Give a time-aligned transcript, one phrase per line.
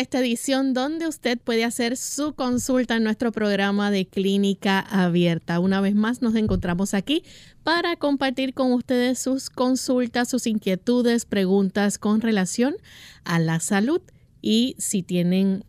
[0.00, 5.60] Esta edición donde usted puede hacer su consulta en nuestro programa de clínica abierta.
[5.60, 7.24] Una vez más nos encontramos aquí
[7.62, 12.76] para compartir con ustedes sus consultas, sus inquietudes, preguntas con relación
[13.24, 14.00] a la salud
[14.40, 15.64] y si tienen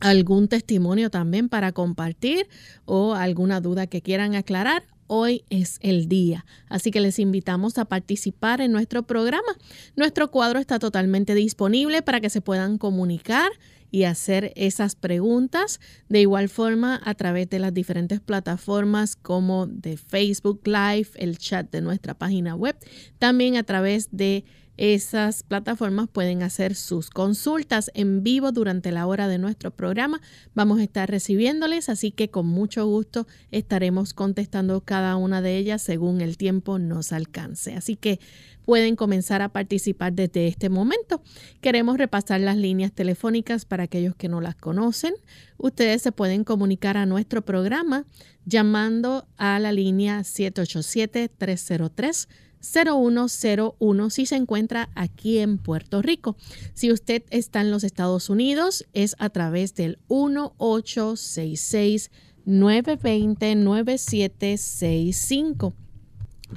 [0.00, 2.48] algún testimonio también para compartir
[2.86, 6.46] o alguna duda que quieran aclarar hoy es el día.
[6.68, 9.56] Así que les invitamos a participar en nuestro programa.
[9.96, 13.50] Nuestro cuadro está totalmente disponible para que se puedan comunicar
[13.90, 15.80] y hacer esas preguntas.
[16.08, 21.68] De igual forma, a través de las diferentes plataformas como de Facebook Live, el chat
[21.72, 22.76] de nuestra página web,
[23.18, 24.44] también a través de
[24.80, 30.22] esas plataformas pueden hacer sus consultas en vivo durante la hora de nuestro programa.
[30.54, 35.82] Vamos a estar recibiéndoles, así que con mucho gusto estaremos contestando cada una de ellas
[35.82, 37.74] según el tiempo nos alcance.
[37.74, 38.20] Así que
[38.64, 41.22] pueden comenzar a participar desde este momento.
[41.60, 45.12] Queremos repasar las líneas telefónicas para aquellos que no las conocen.
[45.58, 48.06] Ustedes se pueden comunicar a nuestro programa
[48.46, 52.28] llamando a la línea 787 303
[52.60, 56.36] 0101 si se encuentra aquí en Puerto Rico.
[56.74, 62.10] Si usted está en los Estados Unidos, es a través del 1866
[62.44, 65.74] 920 9765.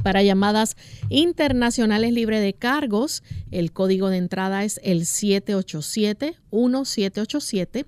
[0.02, 0.76] Para llamadas
[1.10, 3.22] internacionales libre de cargos,
[3.52, 7.86] el código de entrada es el 787-1787.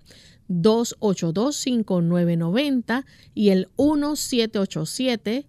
[0.47, 3.03] 282-5990
[3.33, 5.47] y el 1787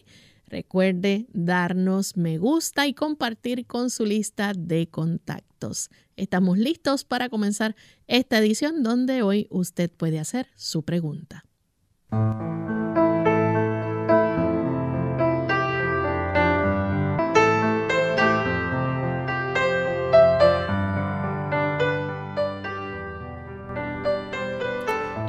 [0.48, 5.90] Recuerde darnos me gusta y compartir con su lista de contactos.
[6.16, 7.76] Estamos listos para comenzar
[8.08, 11.44] esta edición donde hoy usted puede hacer su pregunta.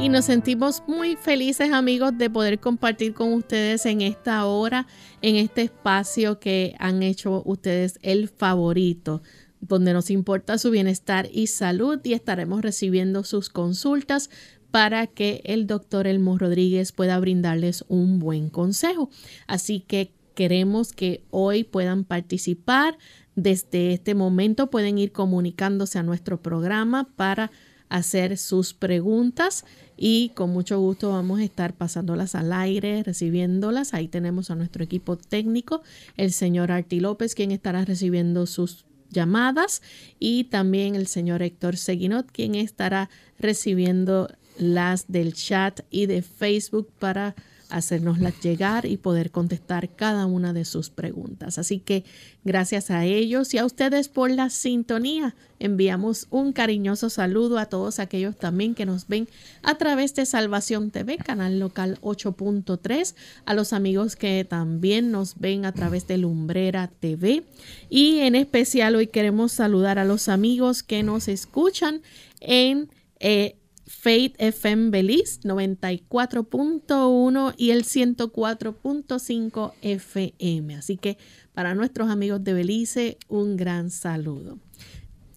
[0.07, 4.87] Y nos sentimos muy felices amigos de poder compartir con ustedes en esta hora,
[5.21, 9.21] en este espacio que han hecho ustedes el favorito
[9.59, 14.31] donde nos importa su bienestar y salud y estaremos recibiendo sus consultas
[14.71, 19.11] para que el doctor Elmo Rodríguez pueda brindarles un buen consejo.
[19.49, 22.97] Así que queremos que hoy puedan participar.
[23.35, 27.51] Desde este momento pueden ir comunicándose a nuestro programa para
[27.89, 29.65] hacer sus preguntas
[29.97, 33.95] y con mucho gusto vamos a estar pasándolas al aire, recibiéndolas.
[33.95, 35.83] Ahí tenemos a nuestro equipo técnico,
[36.17, 39.83] el señor Arti López, quien estará recibiendo sus llamadas
[40.19, 43.09] y también el señor Héctor Seguinot, quien estará
[43.39, 44.29] recibiendo
[44.59, 47.35] las del chat y de Facebook para
[47.71, 51.59] hacernoslas llegar y poder contestar cada una de sus preguntas.
[51.59, 52.05] Así que
[52.45, 55.35] gracias a ellos y a ustedes por la sintonía.
[55.59, 59.27] Enviamos un cariñoso saludo a todos aquellos también que nos ven
[59.63, 63.15] a través de Salvación TV, canal local 8.3,
[63.47, 67.45] a los amigos que también nos ven a través de Lumbrera TV
[67.89, 72.03] y en especial hoy queremos saludar a los amigos que nos escuchan
[72.41, 73.57] en eh,
[73.87, 80.75] Faith FM Belize 94.1 y el 104.5 FM.
[80.75, 81.19] Así que
[81.55, 84.59] para nuestros amigos de Belice, un gran saludo.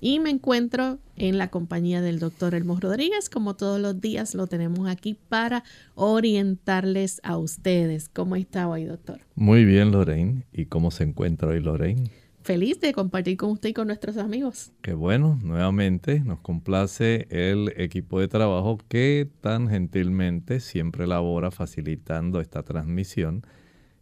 [0.02, 4.48] Y me encuentro en la compañía del doctor Elmo Rodríguez, como todos los días lo
[4.48, 5.66] tenemos aquí para
[5.96, 8.08] orientarles a ustedes.
[8.08, 9.20] ¿Cómo está hoy, doctor?
[9.36, 10.46] Muy bien, Lorraine.
[10.54, 12.10] ¿Y cómo se encuentra hoy, Lorraine?
[12.50, 14.72] Feliz de compartir con usted y con nuestros amigos.
[14.82, 22.42] Qué bueno, nuevamente nos complace el equipo de trabajo que tan gentilmente siempre labora facilitando
[22.42, 23.46] esta transmisión.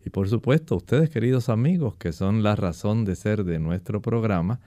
[0.05, 4.61] Y por supuesto, ustedes queridos amigos, que son la razón de ser de nuestro programa,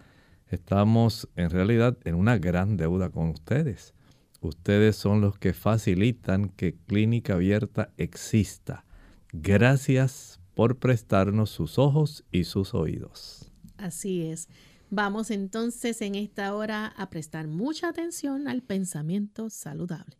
[0.50, 3.94] estamos en realidad en una gran deuda con ustedes.
[4.42, 8.84] Ustedes son los que facilitan que Clínica Abierta exista.
[9.32, 13.39] Gracias por prestarnos sus ojos y sus oídos.
[13.80, 14.48] Así es.
[14.90, 20.16] Vamos entonces en esta hora a prestar mucha atención al pensamiento saludable.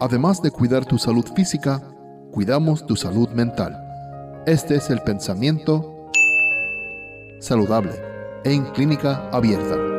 [0.00, 1.80] Además de cuidar tu salud física,
[2.32, 3.76] cuidamos tu salud mental.
[4.46, 6.10] Este es el pensamiento
[7.40, 7.92] saludable
[8.44, 9.91] en clínica abierta.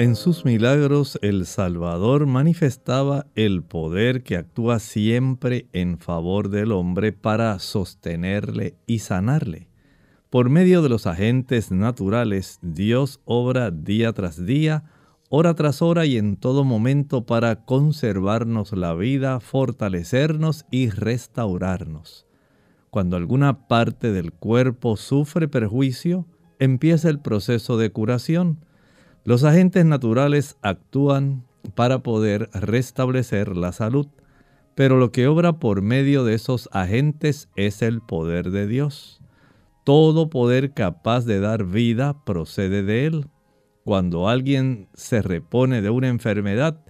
[0.00, 7.12] En sus milagros el Salvador manifestaba el poder que actúa siempre en favor del hombre
[7.12, 9.66] para sostenerle y sanarle.
[10.30, 14.84] Por medio de los agentes naturales, Dios obra día tras día,
[15.30, 22.24] hora tras hora y en todo momento para conservarnos la vida, fortalecernos y restaurarnos.
[22.90, 26.24] Cuando alguna parte del cuerpo sufre perjuicio,
[26.60, 28.60] empieza el proceso de curación
[29.24, 31.44] los agentes naturales actúan
[31.74, 34.06] para poder restablecer la salud,
[34.74, 39.20] pero lo que obra por medio de esos agentes es el poder de Dios.
[39.84, 43.26] Todo poder capaz de dar vida procede de Él.
[43.84, 46.80] Cuando alguien se repone de una enfermedad,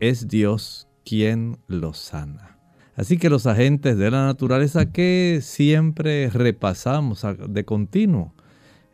[0.00, 2.58] es Dios quien lo sana.
[2.96, 8.34] Así que los agentes de la naturaleza que siempre repasamos de continuo,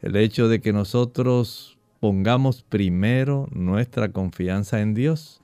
[0.00, 1.71] el hecho de que nosotros
[2.02, 5.40] pongamos primero nuestra confianza en Dios.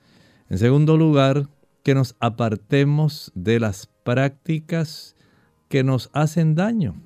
[0.49, 1.47] En segundo lugar,
[1.83, 5.15] que nos apartemos de las prácticas
[5.69, 7.01] que nos hacen daño.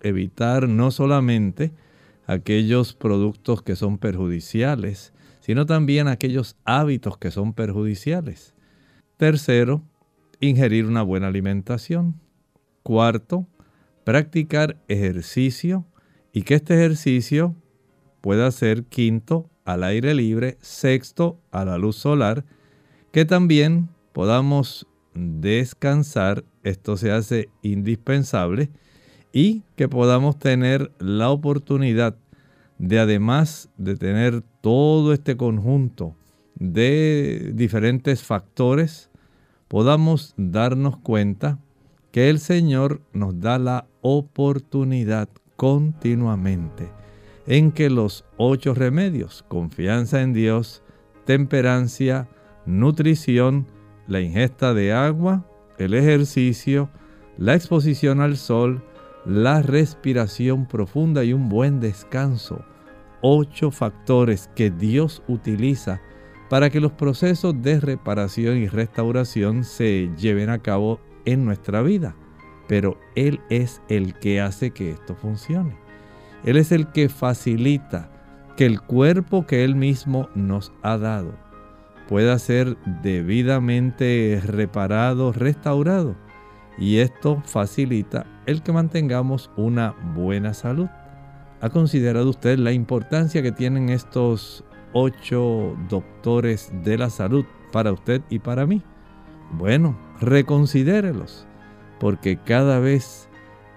[0.00, 1.70] Evitar no solamente
[2.26, 8.52] aquellos productos que son perjudiciales, sino también aquellos hábitos que son perjudiciales.
[9.16, 9.80] Tercero,
[10.40, 12.16] ingerir una buena alimentación.
[12.82, 13.46] Cuarto,
[14.02, 15.86] practicar ejercicio
[16.32, 17.54] y que este ejercicio
[18.28, 22.44] pueda ser quinto al aire libre, sexto a la luz solar,
[23.10, 28.68] que también podamos descansar, esto se hace indispensable,
[29.32, 32.18] y que podamos tener la oportunidad
[32.76, 36.14] de además de tener todo este conjunto
[36.54, 39.08] de diferentes factores,
[39.68, 41.60] podamos darnos cuenta
[42.12, 46.97] que el Señor nos da la oportunidad continuamente
[47.48, 50.82] en que los ocho remedios, confianza en Dios,
[51.24, 52.28] temperancia,
[52.66, 53.66] nutrición,
[54.06, 55.46] la ingesta de agua,
[55.78, 56.90] el ejercicio,
[57.38, 58.84] la exposición al sol,
[59.24, 62.62] la respiración profunda y un buen descanso.
[63.22, 66.02] Ocho factores que Dios utiliza
[66.50, 72.14] para que los procesos de reparación y restauración se lleven a cabo en nuestra vida.
[72.68, 75.87] Pero Él es el que hace que esto funcione.
[76.44, 78.10] Él es el que facilita
[78.56, 81.34] que el cuerpo que Él mismo nos ha dado
[82.08, 86.16] pueda ser debidamente reparado, restaurado.
[86.78, 90.88] Y esto facilita el que mantengamos una buena salud.
[91.60, 98.22] ¿Ha considerado usted la importancia que tienen estos ocho doctores de la salud para usted
[98.30, 98.82] y para mí?
[99.52, 101.46] Bueno, reconsidérelos,
[101.98, 103.27] porque cada vez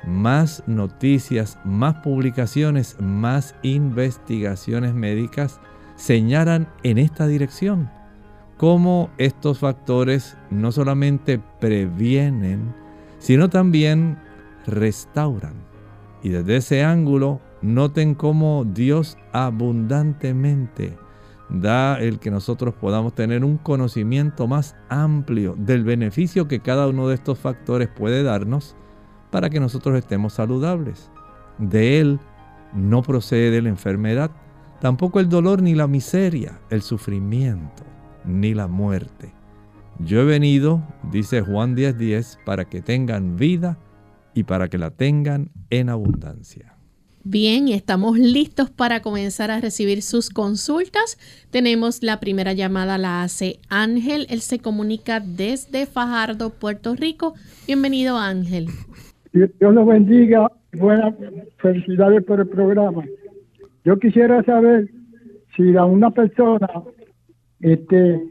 [0.06, 5.60] más noticias, más publicaciones, más investigaciones médicas
[5.96, 7.90] señalan en esta dirección.
[8.58, 12.74] Cómo estos factores no solamente previenen,
[13.20, 14.18] sino también
[14.66, 15.54] restauran.
[16.24, 20.98] Y desde ese ángulo Noten cómo Dios abundantemente
[21.50, 27.08] da el que nosotros podamos tener un conocimiento más amplio del beneficio que cada uno
[27.08, 28.76] de estos factores puede darnos
[29.32, 31.10] para que nosotros estemos saludables.
[31.58, 32.20] De Él
[32.74, 34.32] no procede la enfermedad,
[34.80, 37.84] tampoco el dolor ni la miseria, el sufrimiento
[38.26, 39.34] ni la muerte.
[40.00, 43.78] Yo he venido, dice Juan 10:10, para que tengan vida
[44.34, 46.78] y para que la tengan en abundancia.
[47.24, 51.20] Bien, estamos listos para comenzar a recibir sus consultas.
[51.52, 54.26] Tenemos la primera llamada, la hace Ángel.
[54.30, 57.36] Él se comunica desde Fajardo, Puerto Rico.
[57.68, 58.70] Bienvenido, Ángel.
[59.34, 60.52] Dios los bendiga.
[60.74, 61.14] Buenas
[61.58, 63.04] felicidades por el programa.
[63.84, 64.90] Yo quisiera saber
[65.56, 66.70] si a una persona
[67.60, 68.22] este,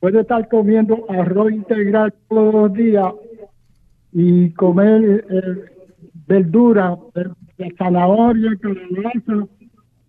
[0.00, 3.12] puede estar comiendo arroz integral todos los días
[4.12, 5.64] y comer eh,
[6.26, 6.96] verdura,
[7.78, 9.48] zanahoria, calabaza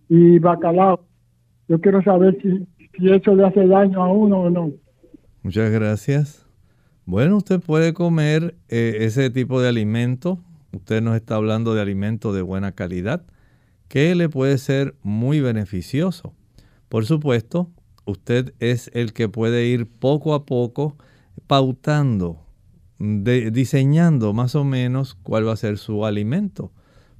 [0.09, 1.01] y bacalao.
[1.67, 4.71] Yo quiero saber si, si eso le hace daño a uno o no.
[5.43, 6.46] Muchas gracias.
[7.07, 10.39] Bueno, usted puede comer eh, ese tipo de alimento.
[10.73, 13.23] Usted nos está hablando de alimento de buena calidad
[13.87, 16.33] que le puede ser muy beneficioso.
[16.89, 17.71] Por supuesto,
[18.03, 20.97] usted es el que puede ir poco a poco
[21.47, 22.41] pautando,
[22.99, 26.73] diseñando más o menos cuál va a ser su alimento.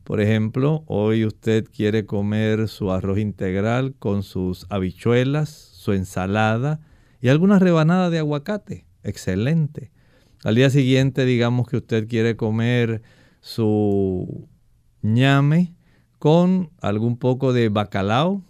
[0.04, 6.82] Por ejemplo, hoy usted quiere comer su arroz integral con sus habichuelas, su ensalada
[7.22, 8.87] y alguna rebanada de aguacate.
[9.08, 9.90] Excelente.
[10.44, 13.02] Al día siguiente, digamos que usted quiere comer
[13.40, 14.50] su
[15.02, 15.74] ñame
[16.20, 18.44] con algún poco de bacalao.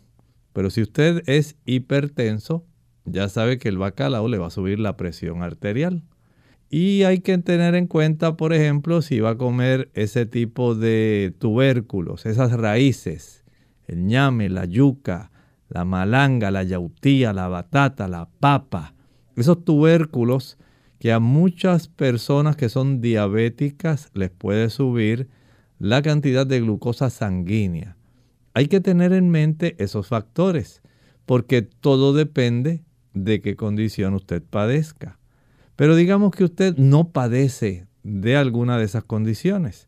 [0.54, 2.66] Pero si usted es hipertenso,
[3.06, 6.02] ya sabe que el bacalao le va a subir la presión arterial.
[6.72, 11.36] Y hay que tener en cuenta, por ejemplo, si va a comer ese tipo de
[11.38, 13.46] tubérculos, esas raíces,
[13.86, 15.32] el ñame, la yuca,
[15.70, 18.96] la malanga, la yautía, la batata, la papa,
[19.42, 20.58] esos tubérculos
[21.00, 25.30] que a muchas personas que son diabéticas les puede subir
[25.80, 27.96] la cantidad de glucosa sanguínea.
[28.54, 30.82] Hay que tener en mente esos factores,
[31.26, 35.20] porque todo depende de qué condición usted padezca.
[35.76, 39.88] Pero digamos que usted no padece de alguna de esas condiciones.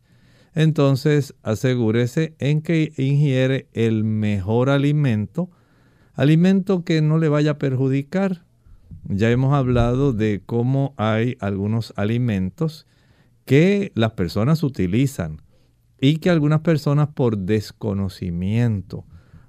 [0.53, 5.49] Entonces asegúrese en que ingiere el mejor alimento,
[6.13, 8.45] alimento que no le vaya a perjudicar.
[9.07, 12.85] Ya hemos hablado de cómo hay algunos alimentos
[13.45, 15.41] que las personas utilizan
[15.99, 19.05] y que algunas personas por desconocimiento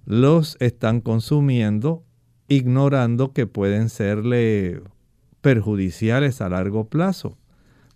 [0.07, 2.05] los están consumiendo
[2.49, 4.83] ignorando que pueden serle
[5.41, 7.39] perjudiciales a largo plazo.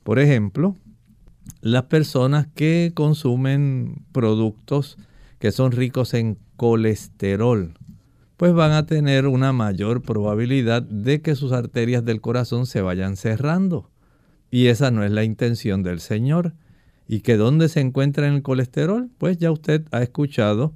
[0.04, 0.76] Por ejemplo,
[1.60, 4.96] las personas que consumen productos
[5.38, 7.74] que son ricos en colesterol,
[8.36, 13.16] pues van a tener una mayor probabilidad de que sus arterias del corazón se vayan
[13.16, 13.90] cerrando.
[14.50, 16.54] Y esa no es la intención del Señor.
[17.06, 19.10] ¿Y que dónde se encuentra en el colesterol?
[19.18, 20.74] Pues ya usted ha escuchado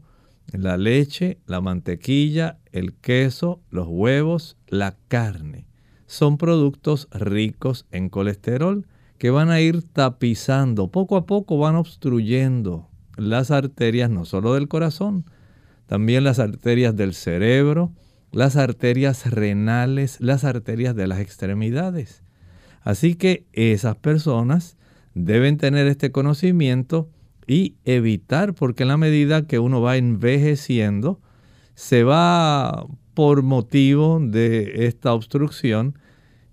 [0.53, 5.69] la leche, la mantequilla, el queso, los huevos, la carne
[6.09, 8.87] son productos ricos en colesterol
[9.19, 14.69] que van a ir tapizando, poco a poco van obstruyendo las arterias no solo del
[14.69, 15.27] corazón,
[15.89, 17.93] también las arterias del cerebro,
[18.31, 22.23] las arterias renales, las arterias de las extremidades.
[22.83, 24.77] Así que esas personas
[25.15, 27.09] deben tener este conocimiento
[27.47, 31.21] y evitar, porque en la medida que uno va envejeciendo,
[31.75, 35.99] se va por motivo de esta obstrucción,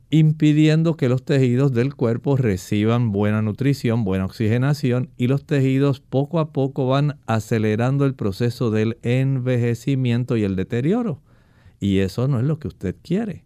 [0.10, 6.40] impidiendo que los tejidos del cuerpo reciban buena nutrición, buena oxigenación y los tejidos poco
[6.40, 11.22] a poco van acelerando el proceso del envejecimiento y el deterioro.
[11.80, 13.44] Y eso no es lo que usted quiere.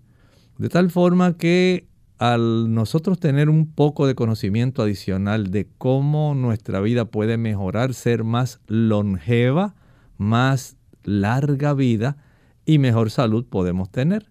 [0.57, 1.87] De tal forma que
[2.19, 8.25] al nosotros tener un poco de conocimiento adicional de cómo nuestra vida puede mejorar, ser
[8.25, 9.73] más longeva,
[10.17, 12.17] más larga vida,
[12.65, 14.28] y mejor salud podemos tener.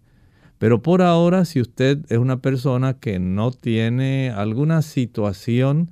[0.58, 5.90] Pero por ahora, si usted es una persona que no tiene alguna situación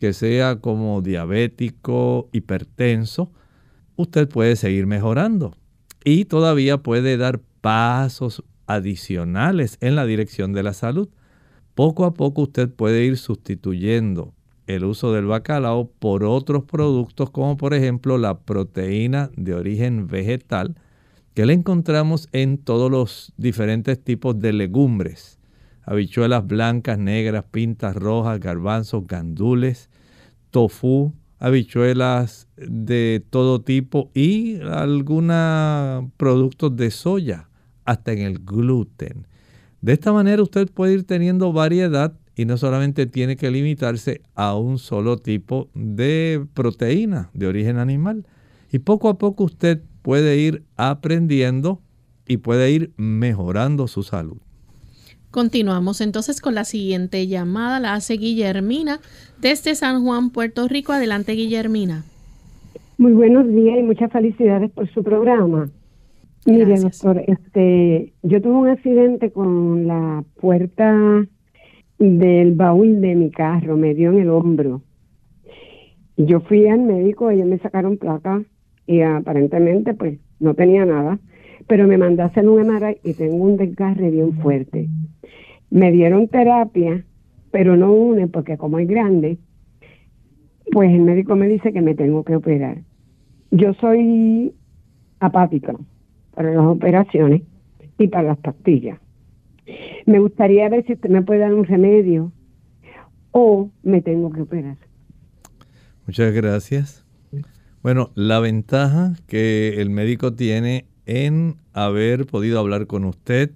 [0.00, 3.30] que sea como diabético, hipertenso,
[3.96, 5.54] usted puede seguir mejorando
[6.04, 11.08] y todavía puede dar pasos adicionales en la dirección de la salud.
[11.74, 14.32] Poco a poco usted puede ir sustituyendo
[14.66, 20.74] el uso del bacalao por otros productos como por ejemplo la proteína de origen vegetal
[21.36, 25.38] que le encontramos en todos los diferentes tipos de legumbres.
[25.82, 29.90] Habichuelas blancas, negras, pintas rojas, garbanzos, gandules,
[30.50, 37.50] tofu, habichuelas de todo tipo y algunos productos de soya,
[37.84, 39.26] hasta en el gluten.
[39.82, 44.56] De esta manera usted puede ir teniendo variedad y no solamente tiene que limitarse a
[44.56, 48.24] un solo tipo de proteína de origen animal.
[48.72, 51.80] Y poco a poco usted puede ir aprendiendo
[52.28, 54.36] y puede ir mejorando su salud.
[55.32, 59.00] Continuamos entonces con la siguiente llamada, la hace Guillermina
[59.40, 60.92] desde San Juan, Puerto Rico.
[60.92, 62.04] Adelante, Guillermina.
[62.98, 65.70] Muy buenos días y muchas felicidades por su programa.
[66.44, 71.26] Mire, doctor, este, yo tuve un accidente con la puerta
[71.98, 74.82] del baúl de mi carro, me dio en el hombro.
[76.16, 78.44] Yo fui al médico, ellos me sacaron placa
[78.86, 81.18] y aparentemente pues no tenía nada,
[81.66, 84.88] pero me mandó hacer un MRI y tengo un desgarre bien fuerte.
[85.70, 87.04] Me dieron terapia,
[87.50, 89.38] pero no une porque como es grande,
[90.72, 92.78] pues el médico me dice que me tengo que operar.
[93.50, 94.52] Yo soy
[95.20, 95.74] apática
[96.34, 97.42] para las operaciones
[97.98, 98.98] y para las pastillas.
[100.04, 102.30] Me gustaría ver si usted me puede dar un remedio
[103.32, 104.76] o me tengo que operar.
[106.06, 107.05] Muchas gracias.
[107.86, 113.52] Bueno, la ventaja que el médico tiene en haber podido hablar con usted,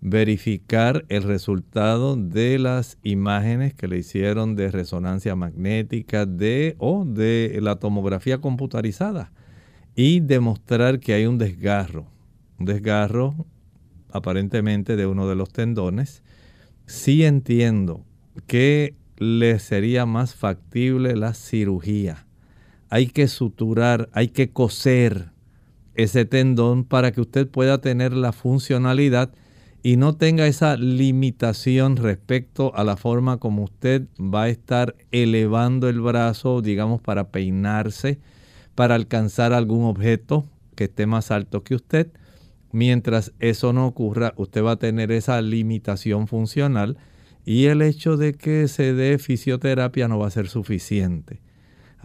[0.00, 7.58] verificar el resultado de las imágenes que le hicieron de resonancia magnética de o de
[7.60, 9.30] la tomografía computarizada
[9.94, 12.06] y demostrar que hay un desgarro,
[12.58, 13.44] un desgarro
[14.10, 16.22] aparentemente de uno de los tendones.
[16.86, 18.06] Sí entiendo
[18.46, 22.25] que le sería más factible la cirugía.
[22.88, 25.30] Hay que suturar, hay que coser
[25.94, 29.32] ese tendón para que usted pueda tener la funcionalidad
[29.82, 35.88] y no tenga esa limitación respecto a la forma como usted va a estar elevando
[35.88, 38.18] el brazo, digamos, para peinarse,
[38.74, 42.08] para alcanzar algún objeto que esté más alto que usted.
[42.72, 46.98] Mientras eso no ocurra, usted va a tener esa limitación funcional
[47.44, 51.45] y el hecho de que se dé fisioterapia no va a ser suficiente.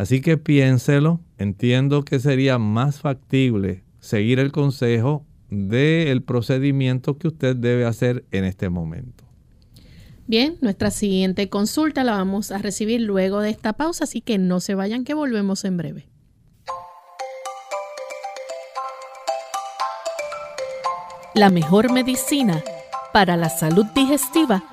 [0.02, 7.56] Así que piénselo, entiendo que sería más factible seguir el consejo del procedimiento que usted
[7.56, 9.24] debe hacer en este momento.
[10.26, 14.60] Bien, nuestra siguiente consulta la vamos a recibir luego de esta pausa, así que no
[14.60, 16.08] se vayan que volvemos en breve.
[21.36, 22.64] La mejor medicina
[23.14, 24.64] para la salud digestiva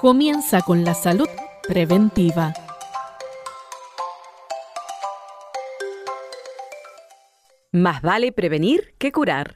[0.00, 1.28] comienza con la salud
[1.68, 2.52] preventiva.
[7.74, 9.54] Más vale prevenir que curar.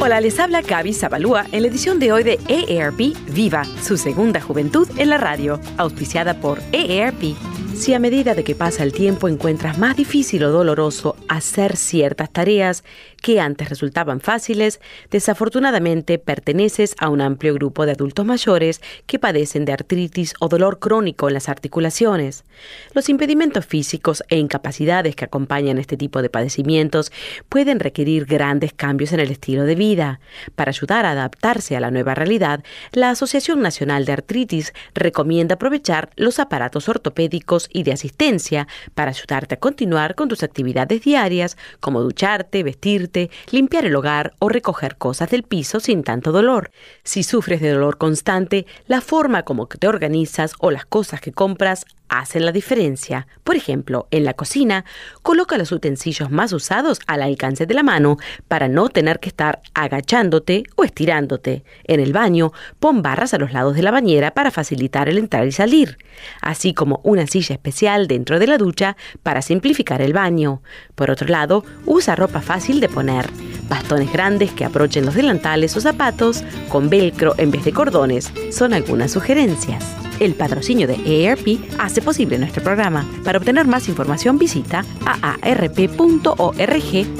[0.00, 4.40] Hola, les habla Gaby Zabalúa en la edición de hoy de EARP Viva, su segunda
[4.40, 7.36] juventud en la radio, auspiciada por EARP
[7.74, 12.30] si a medida de que pasa el tiempo encuentras más difícil o doloroso hacer ciertas
[12.30, 12.84] tareas
[13.24, 19.64] que antes resultaban fáciles, desafortunadamente perteneces a un amplio grupo de adultos mayores que padecen
[19.64, 22.44] de artritis o dolor crónico en las articulaciones.
[22.92, 27.12] Los impedimentos físicos e incapacidades que acompañan este tipo de padecimientos
[27.48, 30.20] pueden requerir grandes cambios en el estilo de vida.
[30.54, 36.10] Para ayudar a adaptarse a la nueva realidad, la Asociación Nacional de Artritis recomienda aprovechar
[36.16, 42.02] los aparatos ortopédicos y de asistencia para ayudarte a continuar con tus actividades diarias como
[42.02, 43.13] ducharte, vestirte,
[43.50, 46.70] limpiar el hogar o recoger cosas del piso sin tanto dolor.
[47.02, 51.86] Si sufres de dolor constante, la forma como te organizas o las cosas que compras
[52.08, 53.26] hacen la diferencia.
[53.42, 54.84] Por ejemplo, en la cocina,
[55.22, 59.62] coloca los utensilios más usados al alcance de la mano para no tener que estar
[59.74, 61.64] agachándote o estirándote.
[61.84, 65.46] En el baño, pon barras a los lados de la bañera para facilitar el entrar
[65.46, 65.98] y salir,
[66.40, 70.62] así como una silla especial dentro de la ducha para simplificar el baño.
[70.94, 73.28] Por otro lado, usa ropa fácil de poner,
[73.68, 78.74] bastones grandes que aprochen los delantales o zapatos con velcro en vez de cordones, son
[78.74, 79.84] algunas sugerencias.
[80.20, 83.06] El patrocinio de EARP hace posible nuestro programa.
[83.24, 86.36] Para obtener más información visita aarp.org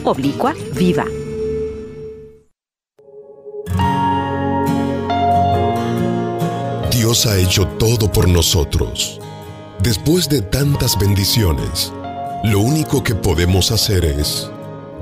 [0.04, 1.04] oblicua viva.
[6.90, 9.20] Dios ha hecho todo por nosotros.
[9.82, 11.92] Después de tantas bendiciones,
[12.44, 14.50] lo único que podemos hacer es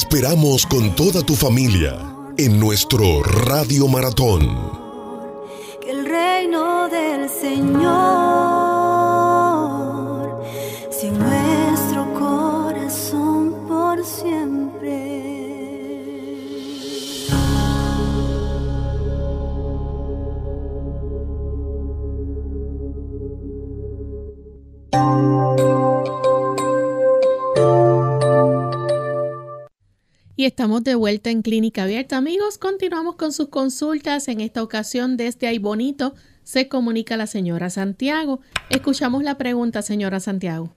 [0.08, 1.98] Esperamos con toda tu familia
[2.38, 4.40] en nuestro Radio Maratón.
[5.82, 8.15] Que el reino del Señor
[30.46, 32.16] estamos de vuelta en Clínica Abierta.
[32.16, 34.28] Amigos, continuamos con sus consultas.
[34.28, 36.12] En esta ocasión, desde ahí bonito,
[36.44, 38.38] se comunica la señora Santiago.
[38.70, 40.70] Escuchamos la pregunta, señora Santiago.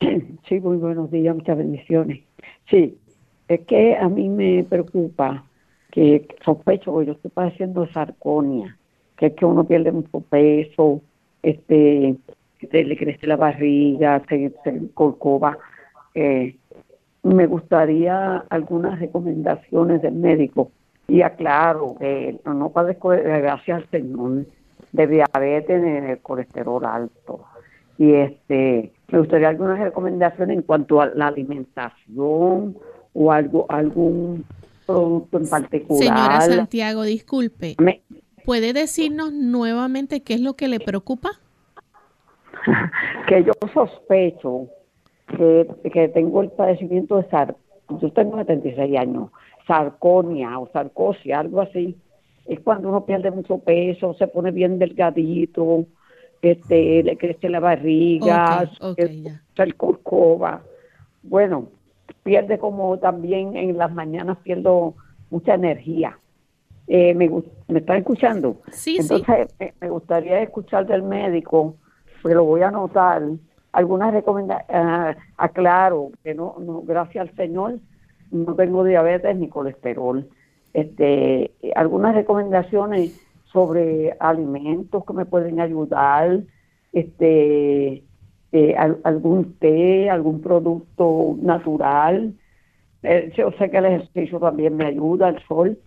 [0.48, 2.24] Sí, muy buenos días, muchas bendiciones.
[2.68, 2.98] Sí,
[3.46, 5.44] es que a mí me preocupa
[5.92, 8.76] que sospecho que yo estoy padeciendo sarconia,
[9.16, 11.02] que es que uno pierde mucho peso,
[11.44, 12.16] este,
[12.62, 15.56] le crece la barriga, se, se corcova.
[16.16, 16.56] Eh,
[17.22, 20.70] me gustaría algunas recomendaciones del médico.
[21.08, 24.46] Y aclaro que no padezco, gracias al Señor,
[24.92, 27.44] de diabetes ni de colesterol alto.
[27.98, 32.76] Y este me gustaría algunas recomendaciones en cuanto a la alimentación
[33.12, 34.44] o algo algún
[34.86, 36.02] producto en particular.
[36.02, 37.76] Señora Santiago, disculpe.
[38.44, 41.30] ¿Puede decirnos nuevamente qué es lo que le preocupa?
[43.26, 44.68] que yo sospecho
[45.92, 47.56] que, tengo el padecimiento de sar,
[48.00, 49.30] yo tengo 76 años,
[49.66, 51.96] sarconia o sarcosia, algo así.
[52.46, 55.86] Es cuando uno pierde mucho peso, se pone bien delgadito,
[56.42, 58.68] este, le crece la barriga,
[59.56, 60.62] el corcova.
[61.22, 61.68] Bueno,
[62.22, 64.94] pierde como también en las mañanas pierdo
[65.30, 66.18] mucha energía.
[66.86, 67.30] Eh, me,
[67.68, 68.62] ¿Me están escuchando?
[68.72, 71.76] Sí, Entonces, Me, me, gustaría escuchar del médico,
[72.22, 73.22] pero voy a anotar
[73.72, 77.78] algunas recomendaciones, uh, aclaro que no, no, gracias al Señor,
[78.30, 80.28] no tengo diabetes ni colesterol.
[80.72, 83.20] Este, algunas recomendaciones
[83.52, 86.40] sobre alimentos que me pueden ayudar,
[86.92, 88.04] este,
[88.52, 92.34] eh, algún té, algún producto natural.
[93.02, 95.78] Eh, yo sé que el ejercicio también me ayuda, el sol,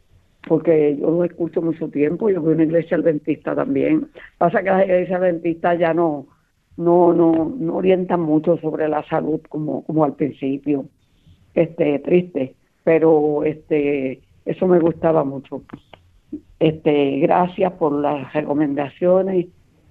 [0.48, 4.10] porque yo lo escucho mucho tiempo, yo voy a una iglesia adventista también.
[4.38, 6.26] Pasa que la iglesia adventista ya no,
[6.78, 10.86] no, no, no orientan mucho sobre la salud como, como al principio.
[11.54, 15.64] Este, triste, pero este, eso me gustaba mucho.
[16.60, 19.48] Este, gracias por las recomendaciones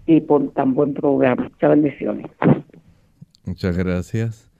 [0.06, 1.44] y por tan buen programa.
[1.44, 2.26] Muchas bendiciones.
[3.44, 4.50] Muchas gracias.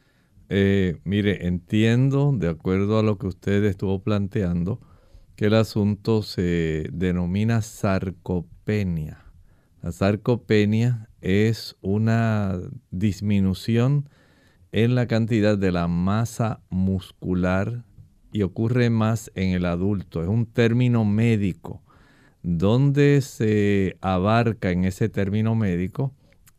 [0.49, 4.81] Eh, mire, entiendo, de acuerdo a lo que usted estuvo planteando,
[5.35, 9.25] que el asunto se denomina sarcopenia.
[9.83, 12.57] La sarcopenia es una
[12.93, 14.09] disminución
[14.71, 17.83] en la cantidad de la masa muscular
[18.31, 20.23] y ocurre más en el adulto.
[20.23, 21.83] Es un término médico
[22.45, 26.15] donde se abarca en ese término médico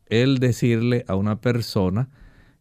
[0.08, 2.10] el decirle a una persona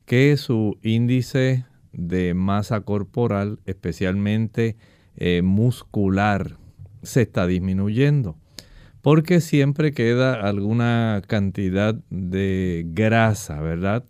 [0.07, 4.77] que su índice de masa corporal, especialmente
[5.16, 6.57] eh, muscular,
[7.03, 8.37] se está disminuyendo.
[9.03, 14.05] Porque siempre queda alguna cantidad de grasa, ¿verdad?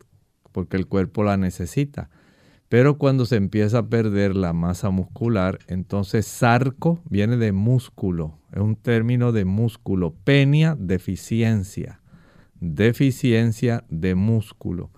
[0.53, 2.11] Porque el cuerpo la necesita.
[2.69, 8.61] Pero cuando se empieza a perder la masa muscular, entonces sarco viene de músculo, es
[8.61, 12.01] un término de músculo, penia, deficiencia,
[12.61, 14.91] deficiencia de músculo.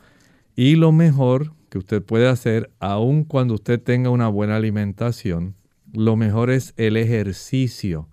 [0.55, 5.57] Y lo mejor que usted puede hacer, aun cuando usted tenga una buena alimentación,
[5.93, 8.09] lo mejor es el ejercicio.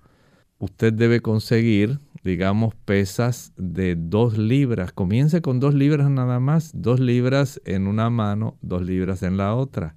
[0.61, 4.93] Usted debe conseguir, digamos, pesas de dos libras.
[4.93, 9.55] Comience con dos libras nada más, dos libras en una mano, dos libras en la
[9.55, 9.95] otra.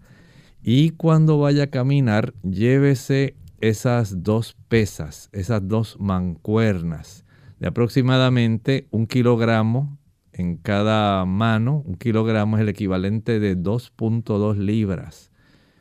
[0.62, 7.26] Y cuando vaya a caminar, llévese esas dos pesas, esas dos mancuernas
[7.58, 9.98] de aproximadamente un kilogramo
[10.32, 11.82] en cada mano.
[11.84, 15.30] Un kilogramo es el equivalente de 2.2 libras.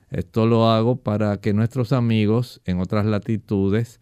[0.09, 4.01] Esto lo hago para que nuestros amigos en otras latitudes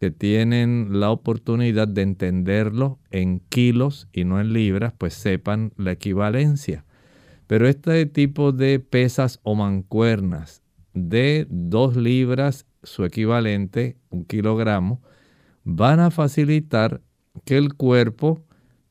[0.00, 5.92] que tienen la oportunidad de entenderlo en kilos y no en libras, pues sepan la
[5.92, 6.84] equivalencia.
[7.46, 10.62] Pero este tipo de pesas o mancuernas
[10.94, 15.00] de 2 libras, su equivalente, un kilogramo,
[15.64, 17.00] van a facilitar
[17.44, 18.42] que el cuerpo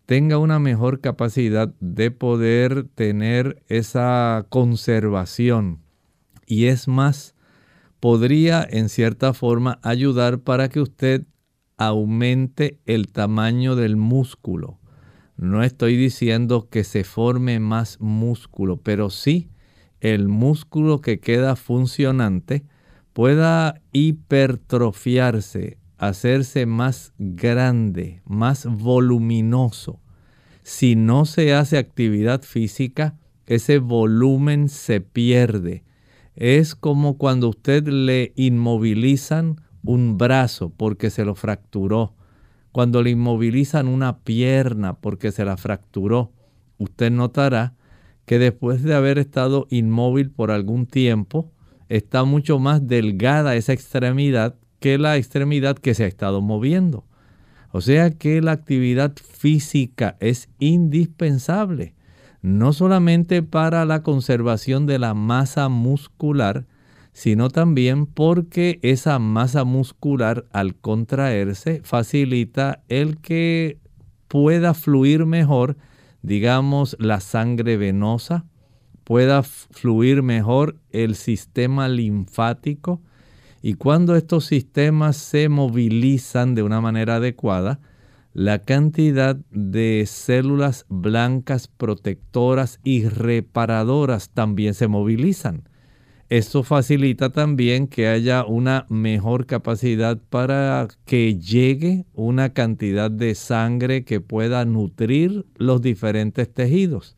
[0.06, 5.80] tenga una mejor capacidad de poder tener esa conservación
[6.46, 7.36] y es más,
[8.00, 11.26] podría en cierta forma ayudar para que usted
[11.78, 14.80] aumente el tamaño del músculo.
[15.36, 19.50] No estoy diciendo que se forme más músculo, pero sí
[20.00, 22.66] el músculo que queda funcionante
[23.14, 30.02] pueda hipertrofiarse, hacerse más grande, más voluminoso.
[30.64, 35.84] Si no se hace actividad física, ese volumen se pierde
[36.38, 42.14] es como cuando usted le inmovilizan un brazo porque se lo fracturó,
[42.72, 46.32] cuando le inmovilizan una pierna porque se la fracturó.
[46.78, 47.74] Usted notará
[48.26, 51.52] que después de haber estado inmóvil por algún tiempo,
[51.90, 57.04] está mucho más delgada esa extremidad que la extremidad que se ha estado moviendo.
[57.72, 61.97] O sea que la actividad física es indispensable
[62.48, 66.66] no solamente para la conservación de la masa muscular,
[67.12, 73.80] sino también porque esa masa muscular al contraerse facilita el que
[74.28, 75.78] pueda fluir mejor,
[76.22, 78.46] digamos, la sangre venosa,
[79.04, 83.02] pueda fluir mejor el sistema linfático
[83.62, 87.80] y cuando estos sistemas se movilizan de una manera adecuada,
[88.34, 95.64] la cantidad de células blancas protectoras y reparadoras también se movilizan.
[96.30, 104.04] Esto facilita también que haya una mejor capacidad para que llegue una cantidad de sangre
[104.04, 107.16] que pueda nutrir los diferentes tejidos.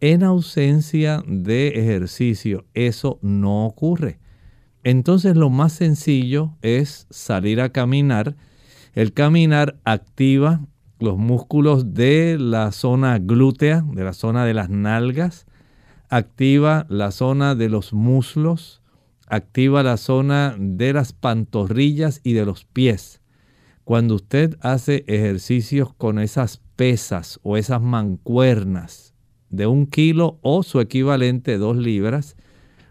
[0.00, 4.20] En ausencia de ejercicio, eso no ocurre.
[4.84, 8.36] Entonces lo más sencillo es salir a caminar
[8.96, 10.62] el caminar activa
[10.98, 15.44] los músculos de la zona glútea, de la zona de las nalgas,
[16.08, 18.80] activa la zona de los muslos,
[19.26, 23.20] activa la zona de las pantorrillas y de los pies.
[23.84, 29.12] Cuando usted hace ejercicios con esas pesas o esas mancuernas
[29.50, 32.34] de un kilo o su equivalente dos libras,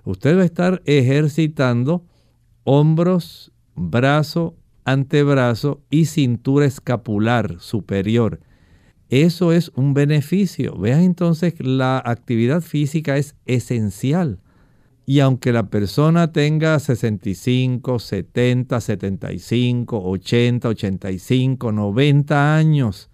[0.04, 2.06] usted va a estar ejercitando
[2.64, 8.40] hombros, brazo antebrazo y cintura escapular superior.
[9.10, 10.78] Eso es un beneficio.
[10.78, 14.40] Vean entonces, la actividad física es esencial.
[15.06, 23.10] Y aunque la persona tenga 65, 70, 75, 80, 85, 90 años,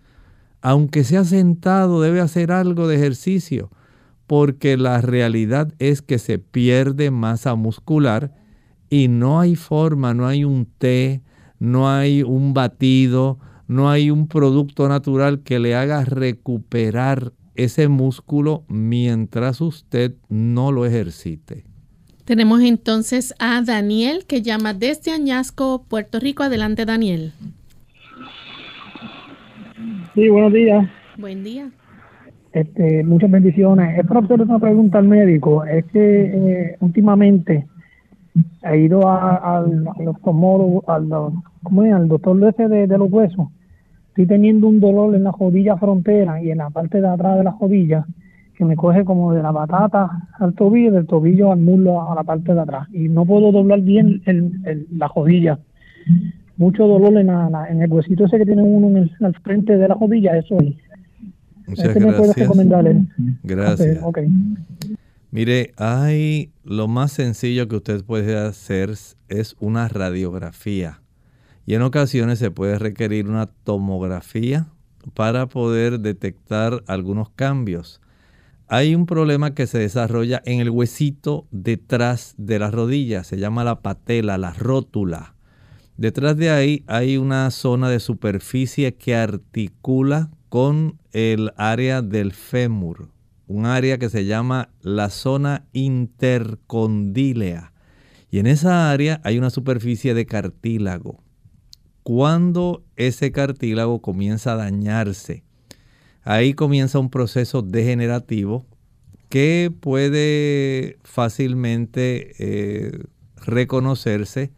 [0.62, 3.71] aunque sea sentado, debe hacer algo de ejercicio,
[4.27, 8.34] porque la realidad es que se pierde masa muscular
[8.89, 11.21] y no hay forma, no hay un té,
[11.62, 18.63] no hay un batido, no hay un producto natural que le haga recuperar ese músculo
[18.67, 21.63] mientras usted no lo ejercite.
[22.26, 26.41] Tenemos entonces a Daniel que llama desde Añasco, Puerto Rico.
[26.41, 27.34] Adelante, Daniel.
[30.15, 30.89] Sí, buenos días.
[31.19, 31.69] Buen día.
[32.54, 34.00] Este, muchas bendiciones.
[34.00, 35.63] Es para hacer una pregunta al médico.
[35.63, 37.67] Es que eh, últimamente
[38.63, 41.09] he ido al oftalmólogo, al,
[41.63, 41.93] ¿cómo es?
[41.93, 43.47] al doctor ese de, de, los huesos.
[44.09, 47.43] Estoy teniendo un dolor en la rodilla frontera y en la parte de atrás de
[47.43, 48.05] la rodilla
[48.61, 52.23] que me coge como de la batata al tobillo, del tobillo al muslo a la
[52.23, 52.87] parte de atrás.
[52.93, 55.57] Y no puedo doblar bien el, la rodilla.
[56.57, 59.87] Mucho dolor en, en el huesito ese que tiene uno en el, al frente de
[59.87, 60.75] la rodilla, eso es.
[61.65, 62.47] Muchas gracias.
[63.43, 63.99] Gracias.
[65.31, 68.93] Mire, hay lo más sencillo que usted puede hacer
[69.29, 71.01] es una radiografía.
[71.65, 74.67] Y en ocasiones se puede requerir una tomografía
[75.13, 78.01] para poder detectar algunos cambios.
[78.67, 83.63] Hay un problema que se desarrolla en el huesito detrás de la rodilla, se llama
[83.63, 85.35] la patela, la rótula.
[85.95, 93.07] Detrás de ahí hay una zona de superficie que articula con el área del fémur,
[93.51, 97.73] un área que se llama la zona intercondílea.
[98.29, 101.21] Y en esa área hay una superficie de cartílago.
[102.03, 105.43] Cuando ese cartílago comienza a dañarse,
[106.23, 108.65] ahí comienza un proceso degenerativo
[109.27, 113.03] que puede fácilmente eh,
[113.35, 114.53] reconocerse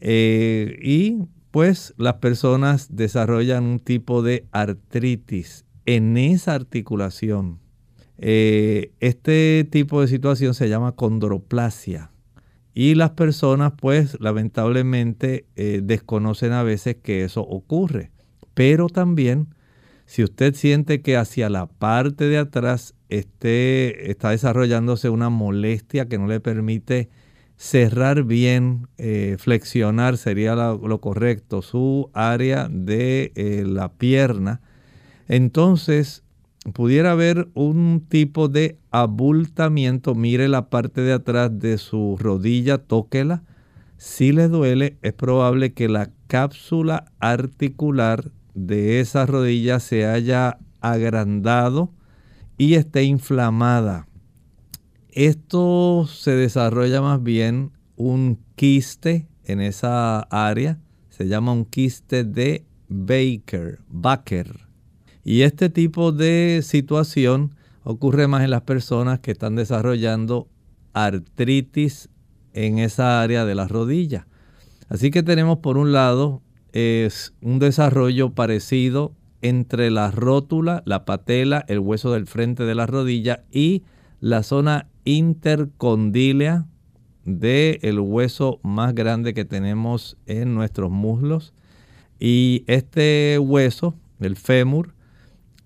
[0.00, 1.18] eh, y
[1.50, 7.63] pues las personas desarrollan un tipo de artritis en esa articulación.
[8.18, 12.10] Eh, este tipo de situación se llama condroplasia
[12.72, 18.10] y las personas pues lamentablemente eh, desconocen a veces que eso ocurre.
[18.54, 19.48] Pero también
[20.06, 26.18] si usted siente que hacia la parte de atrás esté, está desarrollándose una molestia que
[26.18, 27.08] no le permite
[27.56, 34.60] cerrar bien, eh, flexionar sería lo, correcto, su área de la pierna,
[35.28, 36.23] entonces
[36.72, 40.14] pudiera haber un tipo de abultamiento.
[40.14, 43.42] Mire la parte de atrás de su rodilla, tóquela.
[43.96, 51.92] Si le duele, es probable que la cápsula articular de esa rodilla se haya agrandado
[52.58, 54.06] y esté inflamada.
[55.10, 60.78] Esto se desarrolla más bien un quiste en esa área.
[61.08, 64.63] Se llama un quiste de Baker, Baker.
[65.24, 70.48] Y este tipo de situación ocurre más en las personas que están desarrollando
[70.92, 72.08] artritis
[72.52, 74.26] en esa área de la rodilla.
[74.88, 81.64] Así que tenemos por un lado es un desarrollo parecido entre la rótula, la patela,
[81.68, 83.82] el hueso del frente de la rodilla y
[84.20, 86.66] la zona intercondílea
[87.24, 91.52] del hueso más grande que tenemos en nuestros muslos.
[92.18, 94.93] Y este hueso, el fémur,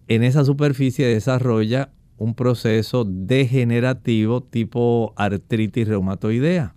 [0.08, 6.74] en esa superficie desarrolla un proceso degenerativo tipo artritis reumatoidea,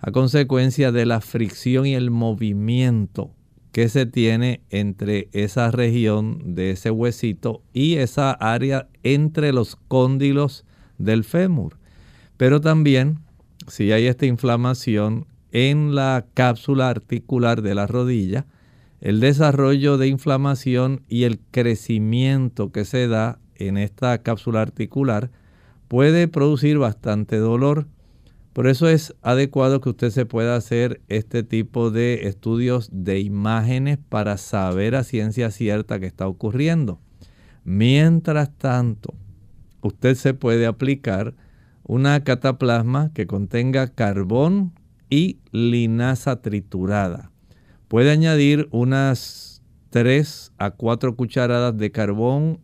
[0.00, 3.32] a consecuencia de la fricción y el movimiento
[3.72, 10.64] que se tiene entre esa región de ese huesito y esa área entre los cóndilos
[10.98, 11.76] del fémur.
[12.36, 13.18] Pero también,
[13.68, 18.46] si hay esta inflamación en la cápsula articular de la rodilla,
[19.00, 25.30] el desarrollo de inflamación y el crecimiento que se da en esta cápsula articular
[25.88, 27.86] puede producir bastante dolor.
[28.52, 33.98] Por eso es adecuado que usted se pueda hacer este tipo de estudios de imágenes
[34.08, 37.00] para saber a ciencia cierta qué está ocurriendo.
[37.64, 39.14] Mientras tanto,
[39.82, 41.34] usted se puede aplicar
[41.84, 44.72] una cataplasma que contenga carbón
[45.08, 47.30] y linaza triturada.
[47.90, 52.60] Puede añadir unas 3 a 4 cucharadas de carbón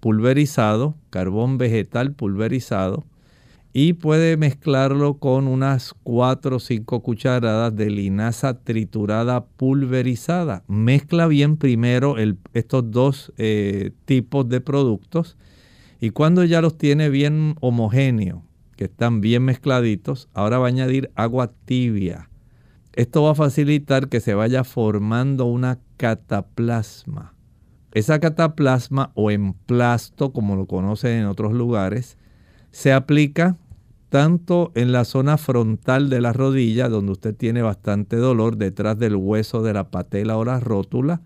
[0.00, 3.04] pulverizado, carbón vegetal pulverizado,
[3.74, 10.64] y puede mezclarlo con unas 4 o 5 cucharadas de linaza triturada pulverizada.
[10.66, 12.16] Mezcla bien primero
[12.54, 15.36] estos dos eh, tipos de productos
[16.00, 18.40] y cuando ya los tiene bien homogéneos,
[18.76, 22.30] que están bien mezcladitos, ahora va a añadir agua tibia
[22.94, 27.34] esto va a facilitar que se vaya formando una cataplasma.
[27.92, 32.18] Esa cataplasma o emplasto, como lo conocen en otros lugares,
[32.70, 33.56] se aplica
[34.08, 39.16] tanto en la zona frontal de la rodilla, donde usted tiene bastante dolor detrás del
[39.16, 41.22] hueso de la patela o la rótula,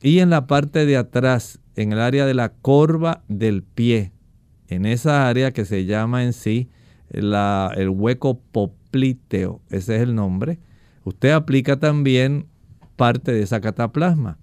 [0.00, 4.12] y en la parte de atrás, en el área de la corva del pie,
[4.68, 6.68] en esa área que se llama en sí
[7.10, 10.60] el hueco popliteo, ese es el nombre,
[11.10, 12.46] Usted aplica también
[12.94, 14.38] parte de esa cataplasma.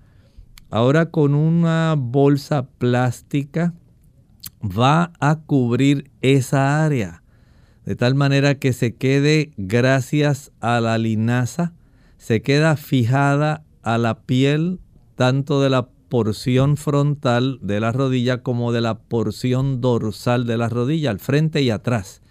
[0.69, 3.73] Ahora con una bolsa plástica
[4.61, 7.23] va a cubrir esa área
[7.85, 11.71] de tal manera que se quede gracias a la linaza,
[12.17, 14.81] se queda fijada a la piel
[15.15, 20.67] tanto de la porción frontal de la rodilla como de la porción dorsal de la
[20.67, 22.21] rodilla, al frente y atrás.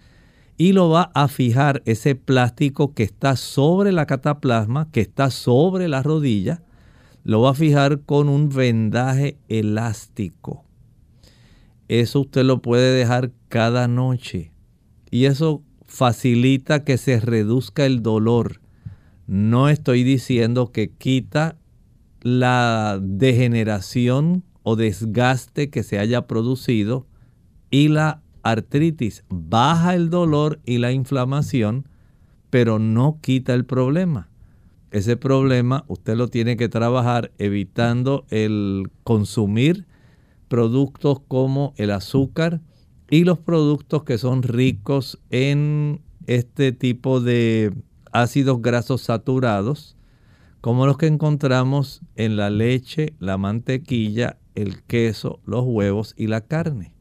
[0.59, 5.89] Y lo va a fijar ese plástico que está sobre la cataplasma, que está sobre
[5.89, 6.63] la rodilla,
[7.25, 10.65] lo va a fijar con un vendaje elástico.
[11.89, 14.53] Eso usted lo puede dejar cada noche.
[15.11, 18.61] Y eso facilita que se reduzca el dolor.
[19.27, 21.57] No estoy diciendo que quita
[22.23, 27.07] la degeneración o desgaste que se haya producido
[27.71, 29.25] y la artritis.
[29.29, 31.89] Baja el dolor y la inflamación,
[32.51, 34.29] pero no quita el problema.
[34.91, 39.87] Ese problema usted lo tiene que trabajar evitando el consumir
[40.49, 42.61] productos como el azúcar
[43.11, 47.73] y los productos que son ricos en este tipo de
[48.13, 49.97] ácidos grasos saturados
[50.61, 56.41] como los que encontramos en la leche, la mantequilla, el queso, los huevos y la
[56.41, 56.96] carne.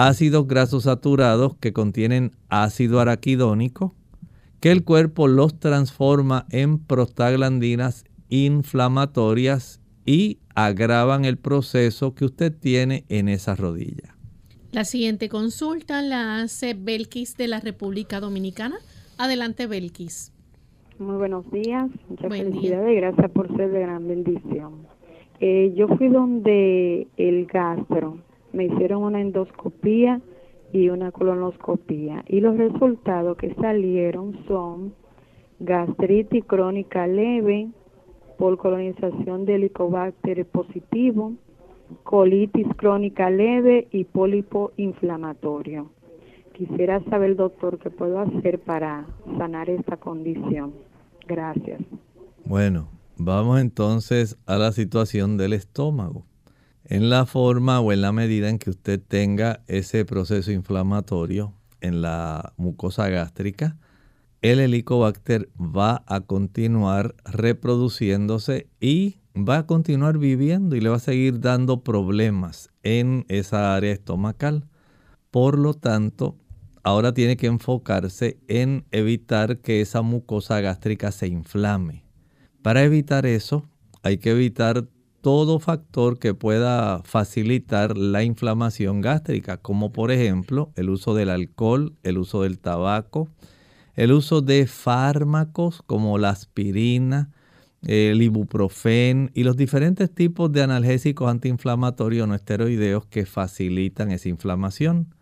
[0.00, 3.96] Ácidos grasos saturados que contienen ácido araquidónico,
[4.60, 13.06] que el cuerpo los transforma en prostaglandinas inflamatorias y agravan el proceso que usted tiene
[13.08, 14.14] en esa rodilla.
[14.70, 18.76] La siguiente consulta la hace Belkis de la República Dominicana.
[19.18, 20.32] Adelante, Belkis.
[21.00, 24.74] Muy buenos días, muchas felicidades y gracias por ser de gran bendición.
[25.40, 28.18] Eh, yo fui donde el gastro,
[28.52, 30.20] me hicieron una endoscopía
[30.72, 34.94] y una colonoscopía y los resultados que salieron son
[35.60, 37.68] gastritis crónica leve
[38.38, 41.32] por colonización de helicobacter positivo,
[42.04, 45.90] colitis crónica leve y pólipo inflamatorio.
[46.52, 49.06] Quisiera saber, doctor, qué puedo hacer para
[49.38, 50.72] sanar esta condición.
[51.26, 51.80] Gracias.
[52.44, 56.27] Bueno, vamos entonces a la situación del estómago.
[56.90, 62.00] En la forma o en la medida en que usted tenga ese proceso inflamatorio en
[62.00, 63.76] la mucosa gástrica,
[64.40, 71.00] el helicobacter va a continuar reproduciéndose y va a continuar viviendo y le va a
[71.00, 74.66] seguir dando problemas en esa área estomacal.
[75.30, 76.38] Por lo tanto,
[76.82, 82.06] ahora tiene que enfocarse en evitar que esa mucosa gástrica se inflame.
[82.62, 83.68] Para evitar eso,
[84.02, 84.88] hay que evitar
[85.20, 91.94] todo factor que pueda facilitar la inflamación gástrica, como por ejemplo el uso del alcohol,
[92.02, 93.28] el uso del tabaco,
[93.94, 97.30] el uso de fármacos como la aspirina,
[97.82, 105.14] el ibuprofén y los diferentes tipos de analgésicos antiinflamatorios no esteroideos que facilitan esa inflamación.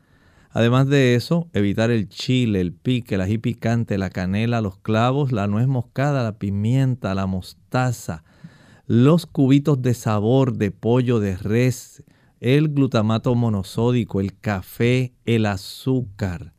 [0.51, 5.33] Además de eso, evitar el chile, el pique, el ají picante, la canela, los clavos,
[5.33, 8.25] la nuez moscada, la pimienta, la mostaza,
[8.87, 12.05] los cubitos de sabor de pollo de res,
[12.41, 16.53] el glutamato monosódico, el café, el azúcar.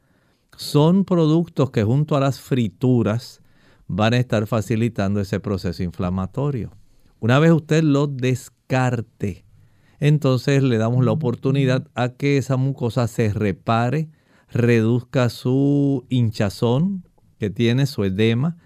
[0.57, 3.41] Son productos que junto a las frituras
[3.87, 6.71] van a estar facilitando ese proceso inflamatorio.
[7.19, 9.45] Una vez usted lo descarte,
[9.99, 14.09] entonces le damos la oportunidad a que esa mucosa se repare,
[14.51, 17.07] reduzca su hinchazón
[17.39, 18.57] que tiene, su edema,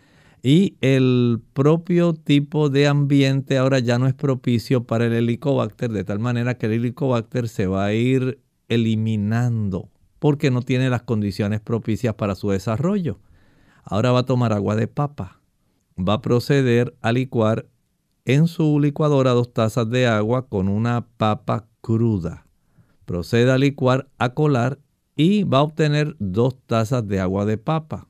[0.43, 6.03] y el propio tipo de ambiente ahora ya no es propicio para el helicobacter, de
[6.03, 11.61] tal manera que el helicobacter se va a ir eliminando porque no tiene las condiciones
[11.61, 13.19] propicias para su desarrollo.
[13.83, 15.41] Ahora va a tomar agua de papa.
[15.97, 17.67] Va a proceder a licuar
[18.25, 22.45] en su licuadora dos tazas de agua con una papa cruda.
[23.05, 24.79] Proceda a licuar, a colar
[25.15, 28.07] y va a obtener dos tazas de agua de papa.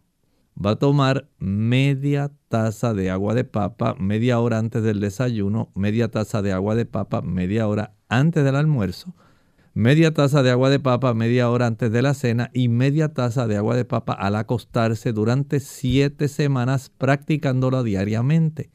[0.56, 6.10] Va a tomar media taza de agua de papa media hora antes del desayuno, media
[6.10, 9.16] taza de agua de papa media hora antes del almuerzo,
[9.74, 13.47] media taza de agua de papa media hora antes de la cena y media taza
[13.47, 18.72] de agua de papa al acostarse durante siete semanas practicándolo diariamente.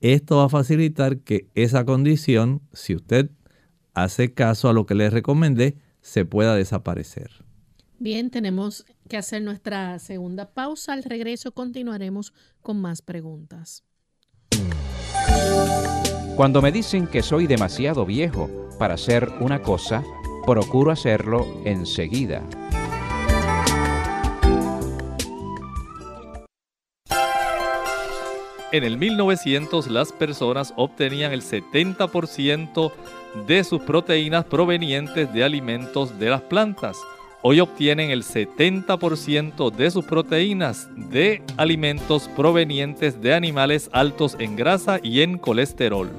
[0.00, 3.30] Esto va a facilitar que esa condición, si usted
[3.94, 7.47] hace caso a lo que le recomendé, se pueda desaparecer.
[8.00, 10.92] Bien, tenemos que hacer nuestra segunda pausa.
[10.92, 12.32] Al regreso continuaremos
[12.62, 13.82] con más preguntas.
[16.36, 20.04] Cuando me dicen que soy demasiado viejo para hacer una cosa,
[20.46, 22.48] procuro hacerlo enseguida.
[28.70, 32.92] En el 1900 las personas obtenían el 70%
[33.46, 36.96] de sus proteínas provenientes de alimentos de las plantas.
[37.40, 44.98] Hoy obtienen el 70% de sus proteínas de alimentos provenientes de animales altos en grasa
[45.02, 46.10] y en colesterol.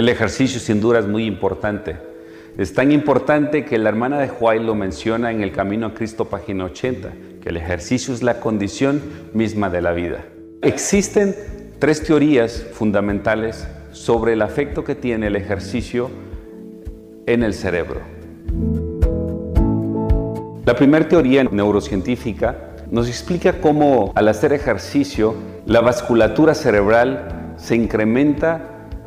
[0.00, 1.98] El ejercicio sin duda es muy importante.
[2.56, 6.24] Es tan importante que la hermana de Juárez lo menciona en el Camino a Cristo,
[6.24, 9.02] página 80, que el ejercicio es la condición
[9.34, 10.24] misma de la vida.
[10.62, 11.36] Existen
[11.78, 16.10] tres teorías fundamentales sobre el afecto que tiene el ejercicio
[17.26, 18.00] en el cerebro.
[20.64, 22.56] La primera teoría neurocientífica
[22.90, 25.34] nos explica cómo al hacer ejercicio
[25.66, 28.69] la vasculatura cerebral se incrementa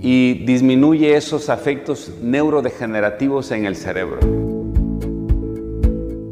[0.00, 4.18] y disminuye esos afectos neurodegenerativos en el cerebro.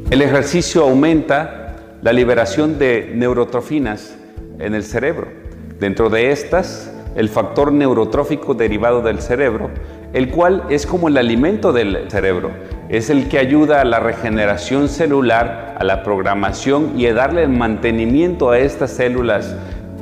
[0.09, 4.15] El ejercicio aumenta la liberación de neurotrofinas
[4.59, 5.27] en el cerebro.
[5.79, 9.71] Dentro de estas, el factor neurotrófico derivado del cerebro,
[10.13, 12.51] el cual es como el alimento del cerebro
[12.89, 17.49] es el que ayuda a la regeneración celular, a la programación y a darle el
[17.49, 19.55] mantenimiento a estas células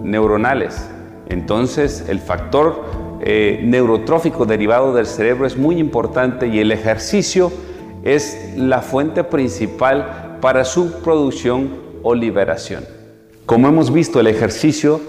[0.03, 0.89] neuronales.
[1.29, 2.83] Entonces, el factor
[3.25, 7.51] eh, neurotrófico derivado del cerebro es muy importante y el ejercicio
[8.03, 11.69] es la fuente principal para su producción
[12.03, 12.83] o liberación.
[13.45, 14.99] Como hemos visto, el ejercicio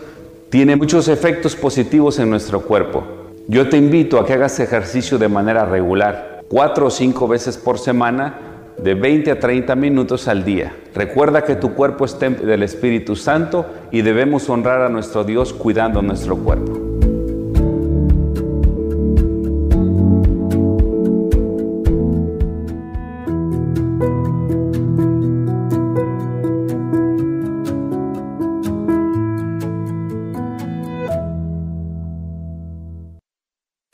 [0.48, 3.02] tiene muchos efectos positivos en nuestro cuerpo.
[3.48, 7.80] Yo te invito a que hagas ejercicio de manera regular cuatro o cinco veces por
[7.80, 8.38] semana,
[8.78, 10.76] de 20 a 30 minutos al día.
[10.94, 16.02] Recuerda que tu cuerpo es del Espíritu Santo y debemos honrar a nuestro Dios cuidando
[16.02, 16.93] nuestro cuerpo.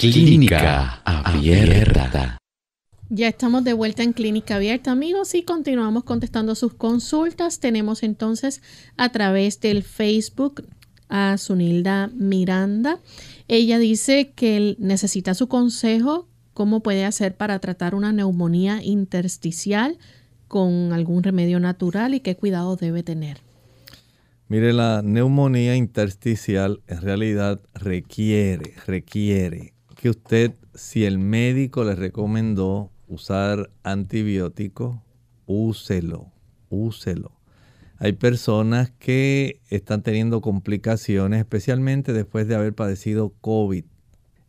[0.01, 2.39] Clínica Abierta.
[3.11, 7.61] Ya estamos de vuelta en Clínica Abierta, amigos, y continuamos contestando sus consultas.
[7.61, 8.63] Tenemos entonces
[8.97, 10.65] a través del Facebook
[11.11, 12.99] a Sunilda Miranda.
[13.47, 19.99] Ella dice que necesita su consejo, cómo puede hacer para tratar una neumonía intersticial
[20.49, 23.43] con algún remedio natural y qué cuidado debe tener.
[24.49, 32.91] Mire, la neumonía intersticial en realidad requiere, requiere que usted, si el médico le recomendó
[33.07, 35.05] usar antibiótico,
[35.45, 36.33] úselo,
[36.71, 37.33] úselo.
[37.99, 43.85] Hay personas que están teniendo complicaciones, especialmente después de haber padecido COVID.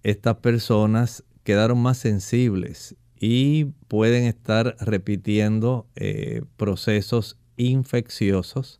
[0.03, 8.79] Estas personas quedaron más sensibles y pueden estar repitiendo eh, procesos infecciosos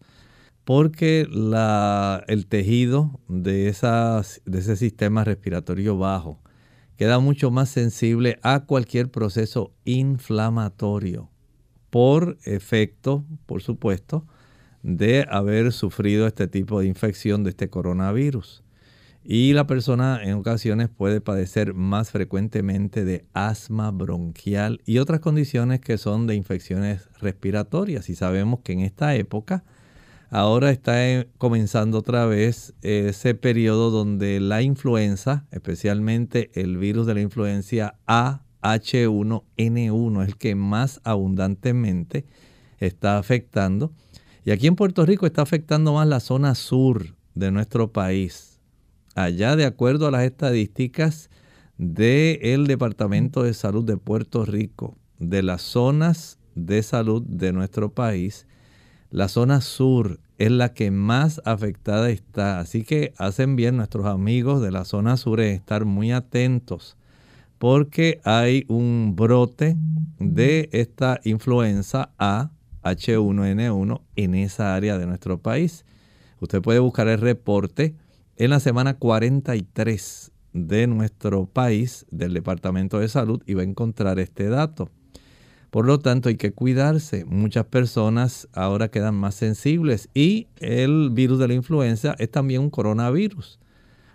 [0.63, 1.27] porque
[2.27, 6.39] el tejido de, esas, de ese sistema respiratorio bajo
[7.01, 11.31] queda mucho más sensible a cualquier proceso inflamatorio
[11.89, 14.27] por efecto, por supuesto,
[14.83, 18.61] de haber sufrido este tipo de infección de este coronavirus.
[19.23, 25.81] Y la persona en ocasiones puede padecer más frecuentemente de asma bronquial y otras condiciones
[25.81, 28.09] que son de infecciones respiratorias.
[28.11, 29.63] Y sabemos que en esta época
[30.33, 37.15] Ahora está eh, comenzando otra vez ese periodo donde la influenza, especialmente el virus de
[37.15, 42.25] la influencia AH1N1, es el que más abundantemente
[42.79, 43.91] está afectando.
[44.45, 48.61] Y aquí en Puerto Rico está afectando más la zona sur de nuestro país.
[49.15, 51.29] Allá, de acuerdo a las estadísticas
[51.77, 58.47] del Departamento de Salud de Puerto Rico, de las zonas de salud de nuestro país,
[59.11, 62.59] la zona sur es la que más afectada está.
[62.59, 66.97] Así que hacen bien nuestros amigos de la zona sur en estar muy atentos
[67.61, 69.77] porque hay un brote
[70.17, 72.49] de esta influenza A
[72.81, 75.85] H1N1 en esa área de nuestro país.
[76.39, 77.93] Usted puede buscar el reporte
[78.37, 84.17] en la semana 43 de nuestro país del Departamento de Salud y va a encontrar
[84.17, 84.89] este dato.
[85.71, 87.23] Por lo tanto, hay que cuidarse.
[87.23, 92.69] Muchas personas ahora quedan más sensibles y el virus de la influenza es también un
[92.69, 93.57] coronavirus.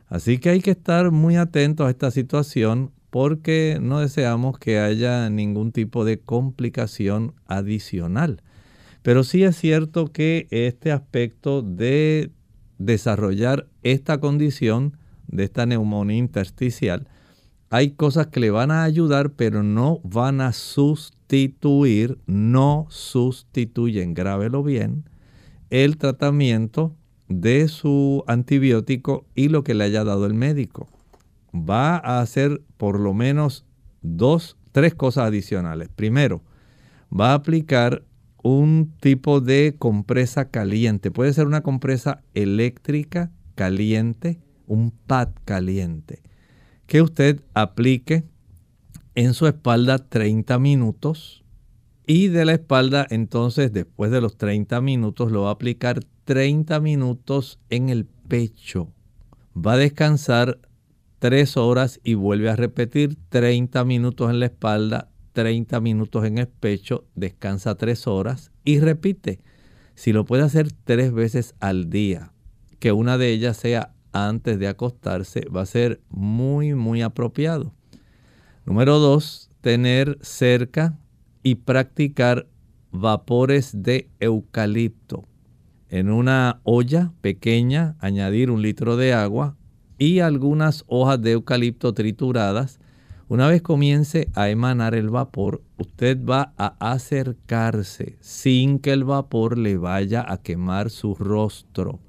[0.08, 5.30] Así que hay que estar muy atentos a esta situación porque no deseamos que haya
[5.30, 8.42] ningún tipo de complicación adicional.
[9.02, 12.32] Pero sí es cierto que este aspecto de
[12.78, 14.98] desarrollar esta condición
[15.28, 17.08] de esta neumonía intersticial
[17.70, 24.62] hay cosas que le van a ayudar, pero no van a sustituir, no sustituyen, grábelo
[24.62, 25.04] bien,
[25.70, 26.94] el tratamiento
[27.28, 30.88] de su antibiótico y lo que le haya dado el médico.
[31.52, 33.64] Va a hacer por lo menos
[34.02, 35.88] dos, tres cosas adicionales.
[35.94, 36.42] Primero,
[37.12, 38.04] va a aplicar
[38.42, 41.10] un tipo de compresa caliente.
[41.10, 44.38] Puede ser una compresa eléctrica caliente,
[44.68, 46.22] un pad caliente,
[46.86, 48.24] que usted aplique
[49.14, 51.44] en su espalda 30 minutos
[52.06, 56.80] y de la espalda entonces después de los 30 minutos lo va a aplicar 30
[56.80, 58.92] minutos en el pecho.
[59.56, 60.58] Va a descansar
[61.18, 66.48] 3 horas y vuelve a repetir 30 minutos en la espalda, 30 minutos en el
[66.48, 69.40] pecho, descansa 3 horas y repite.
[69.94, 72.32] Si lo puede hacer 3 veces al día,
[72.78, 77.72] que una de ellas sea antes de acostarse, va a ser muy, muy apropiado.
[78.64, 80.98] Número 2, tener cerca
[81.42, 82.46] y practicar
[82.90, 85.24] vapores de eucalipto
[85.88, 89.56] en una olla pequeña, añadir un litro de agua
[89.98, 92.80] y algunas hojas de eucalipto trituradas.
[93.28, 99.58] Una vez comience a emanar el vapor, usted va a acercarse sin que el vapor
[99.58, 102.00] le vaya a quemar su rostro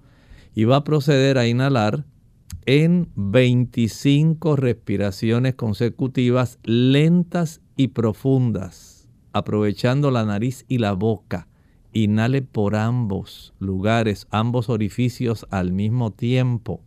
[0.57, 2.03] y va a proceder a inhalar
[2.65, 11.47] en 25 respiraciones consecutivas lentas y profundas, aprovechando la nariz y la boca
[11.93, 16.81] Inhale por ambos lugares, ambos orificios al mismo tiempo.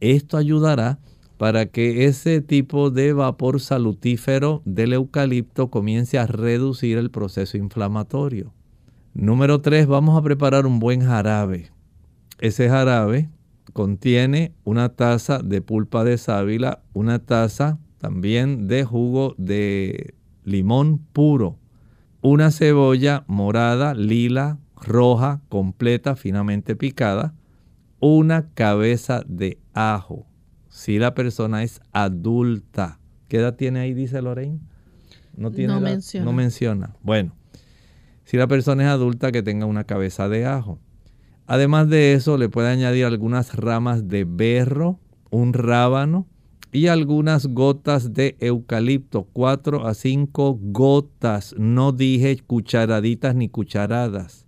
[0.00, 0.98] Esto ayudará
[1.38, 8.52] para que ese tipo de vapor salutífero del eucalipto comience a reducir el proceso inflamatorio.
[9.14, 11.70] Número 3, vamos a preparar un buen jarabe.
[12.38, 13.28] Ese jarabe
[13.72, 20.14] contiene una taza de pulpa de sábila, una taza también de jugo de
[20.44, 21.58] limón puro,
[22.22, 27.34] una cebolla morada, lila, roja, completa, finamente picada,
[28.00, 30.26] una cabeza de ajo.
[30.68, 34.60] Si la persona es adulta, ¿qué edad tiene ahí, dice Lorraine?
[35.36, 36.24] No, tiene no menciona.
[36.24, 36.96] No menciona.
[37.02, 37.34] Bueno,
[38.24, 40.78] si la persona es adulta, que tenga una cabeza de ajo.
[41.48, 46.26] Además de eso, le puede añadir algunas ramas de berro, un rábano,
[46.72, 54.44] y algunas gotas de eucalipto, 4 a 5 gotas, no dije cucharaditas ni cucharadas,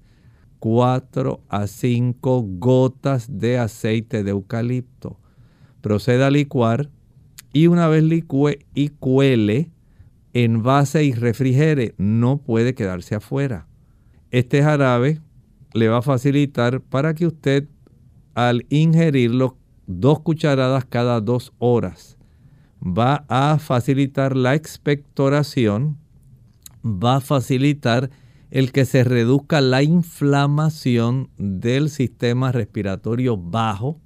[0.59, 5.19] 4 a 5 gotas de aceite de eucalipto.
[5.81, 6.91] Proceda a licuar
[7.55, 9.71] y una vez licue y cuele,
[10.35, 13.67] envase y refrigere, no puede quedarse afuera.
[14.31, 15.23] Este jarabe
[15.73, 17.69] le va a facilitar para que usted
[18.35, 19.57] al ingerirlo
[19.87, 22.17] dos cucharadas cada dos horas.
[22.83, 25.99] Va a facilitar la expectoración,
[26.85, 28.11] va a facilitar
[28.51, 34.01] el que se reduzca la inflamación del sistema respiratorio bajo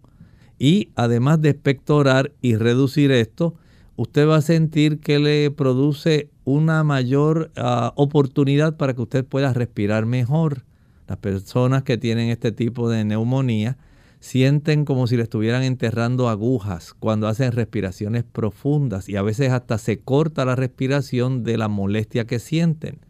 [0.59, 3.55] y además de expectorar y reducir esto,
[3.97, 9.53] usted va a sentir que le produce una mayor ah, oportunidad para que usted pueda
[9.53, 10.65] respirar mejor.
[11.07, 13.77] Las personas que tienen este tipo de neumonía
[14.21, 19.77] sienten como si le estuvieran enterrando agujas cuando hacen respiraciones profundas y a veces hasta
[19.77, 23.01] se corta la respiración de la molestia que sienten.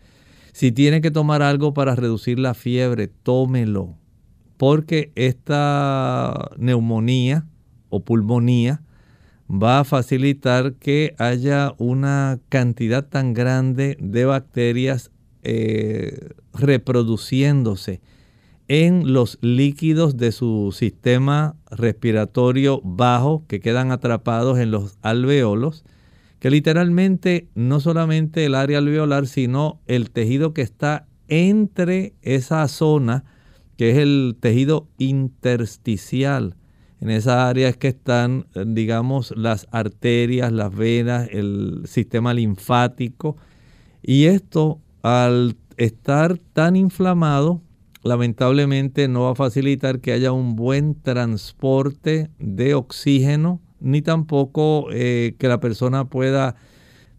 [0.53, 3.97] Si tiene que tomar algo para reducir la fiebre, tómelo,
[4.57, 7.47] porque esta neumonía
[7.91, 8.83] o pulmonía
[9.49, 15.11] va a facilitar que haya una cantidad tan grande de bacterias
[15.45, 18.01] eh, reproduciéndose
[18.69, 25.85] en los líquidos de su sistema respiratorio bajo que quedan atrapados en los alveolos,
[26.39, 33.25] que literalmente no solamente el área alveolar, sino el tejido que está entre esa zona,
[33.77, 36.57] que es el tejido intersticial.
[37.01, 43.37] En esa área es que están, digamos, las arterias, las venas, el sistema linfático.
[44.03, 47.61] Y esto, al estar tan inflamado,
[48.03, 55.37] lamentablemente no va a facilitar que haya un buen transporte de oxígeno, ni tampoco eh,
[55.39, 56.57] que la persona pueda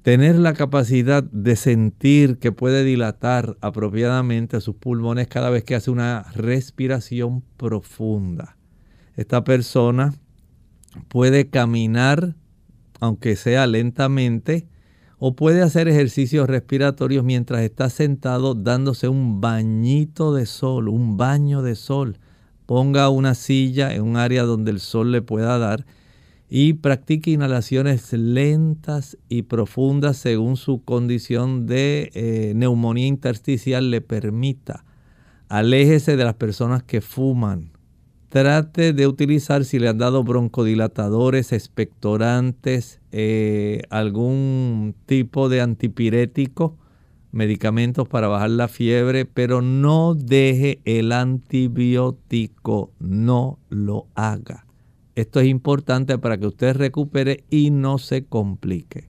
[0.01, 5.91] tener la capacidad de sentir que puede dilatar apropiadamente sus pulmones cada vez que hace
[5.91, 8.57] una respiración profunda.
[9.15, 10.15] Esta persona
[11.07, 12.33] puede caminar,
[12.99, 14.67] aunque sea lentamente,
[15.27, 21.63] o puede hacer ejercicios respiratorios mientras está sentado dándose un bañito de sol, un baño
[21.63, 22.19] de sol.
[22.67, 25.87] Ponga una silla en un área donde el sol le pueda dar
[26.47, 34.85] y practique inhalaciones lentas y profundas según su condición de eh, neumonía intersticial le permita.
[35.49, 37.71] Aléjese de las personas que fuman.
[38.35, 46.75] Trate de utilizar si le han dado broncodilatadores, expectorantes, eh, algún tipo de antipirético,
[47.31, 54.65] medicamentos para bajar la fiebre, pero no deje el antibiótico, no lo haga.
[55.15, 59.07] Esto es importante para que usted recupere y no se complique.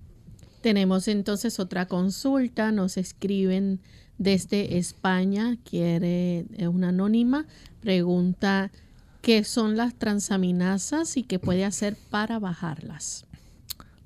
[0.61, 3.81] Tenemos entonces otra consulta, nos escriben
[4.18, 7.47] desde España, quiere una anónima,
[7.81, 8.70] pregunta
[9.27, 13.27] qué son las transaminasas y qué puede hacer para bajarlas.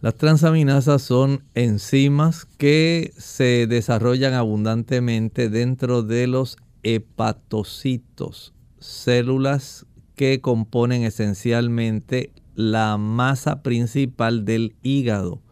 [0.01, 11.03] Las transaminasas son enzimas que se desarrollan abundantemente dentro de los hepatocitos, células que componen
[11.03, 15.43] esencialmente la masa principal del hígado.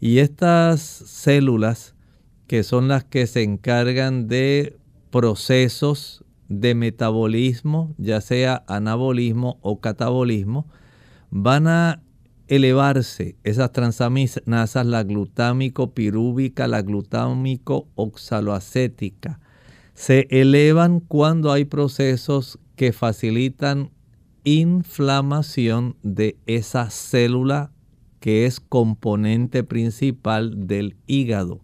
[0.00, 1.94] Y estas células,
[2.48, 4.76] que son las que se encargan de
[5.12, 10.66] procesos de metabolismo, ya sea anabolismo o catabolismo,
[11.30, 12.02] van a
[12.48, 19.40] elevarse esas transaminasas, la glutámico pirúvica, la glutámico oxaloacética.
[19.94, 23.90] Se elevan cuando hay procesos que facilitan
[24.44, 27.70] inflamación de esa célula
[28.20, 31.60] que es componente principal del hígado.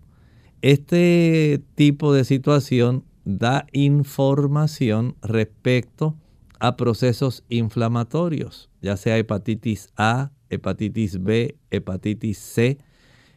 [0.62, 3.04] Este tipo de situación
[3.38, 6.16] da información respecto
[6.58, 12.78] a procesos inflamatorios, ya sea hepatitis A, hepatitis B, hepatitis C,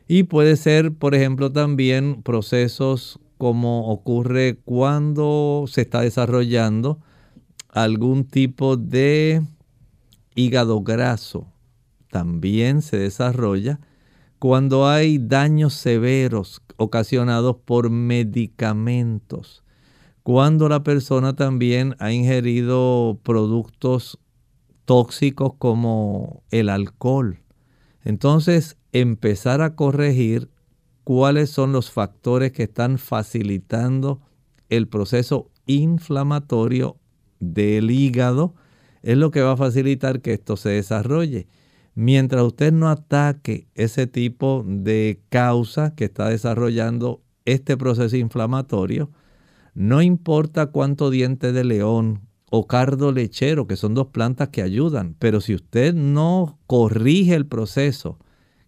[0.07, 6.99] y puede ser, por ejemplo, también procesos como ocurre cuando se está desarrollando
[7.69, 9.41] algún tipo de
[10.35, 11.47] hígado graso.
[12.09, 13.79] También se desarrolla
[14.39, 19.62] cuando hay daños severos ocasionados por medicamentos.
[20.23, 24.19] Cuando la persona también ha ingerido productos
[24.85, 27.39] tóxicos como el alcohol.
[28.03, 30.49] Entonces, empezar a corregir
[31.03, 34.21] cuáles son los factores que están facilitando
[34.69, 36.97] el proceso inflamatorio
[37.39, 38.55] del hígado
[39.01, 41.47] es lo que va a facilitar que esto se desarrolle.
[41.95, 49.11] Mientras usted no ataque ese tipo de causa que está desarrollando este proceso inflamatorio,
[49.73, 55.15] no importa cuánto diente de león o cardo lechero, que son dos plantas que ayudan,
[55.17, 58.19] pero si usted no corrige el proceso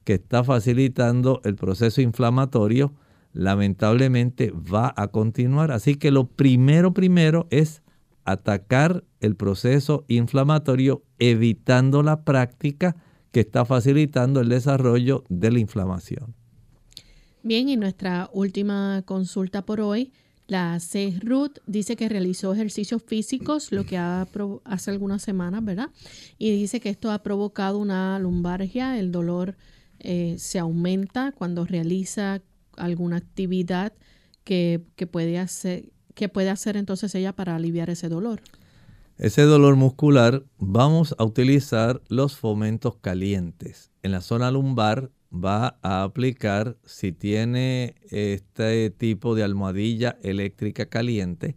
[0.04, 2.94] que está facilitando el proceso inflamatorio,
[3.34, 5.72] lamentablemente va a continuar.
[5.72, 7.84] Así que lo primero, primero es
[8.24, 12.96] atacar el proceso inflamatorio evitando la práctica
[13.32, 16.34] que está facilitando el desarrollo de la inflamación.
[17.44, 20.12] Bien, y nuestra última consulta por hoy,
[20.48, 21.18] la C.
[21.22, 25.90] Ruth dice que realizó ejercicios físicos, lo que hace algunas semanas, ¿verdad?
[26.38, 29.56] Y dice que esto ha provocado una lumbargia, el dolor
[30.00, 32.42] eh, se aumenta cuando realiza
[32.78, 33.94] alguna actividad
[34.44, 38.42] que, que puede hacer, ¿qué puede hacer entonces ella para aliviar ese dolor?
[39.18, 43.90] Ese dolor muscular, vamos a utilizar los fomentos calientes.
[44.04, 51.56] En la zona lumbar va a aplicar, si tiene este tipo de almohadilla eléctrica caliente,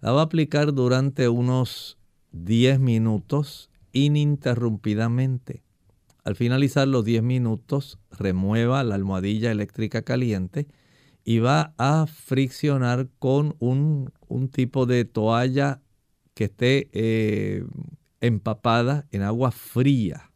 [0.00, 1.98] la va a aplicar durante unos
[2.32, 5.62] 10 minutos ininterrumpidamente.
[6.24, 10.66] Al finalizar los 10 minutos, remueva la almohadilla eléctrica caliente
[11.24, 14.12] y va a friccionar con un,
[14.52, 15.82] tipo de toalla
[16.34, 17.64] que esté eh,
[18.20, 20.30] empapada en agua fría.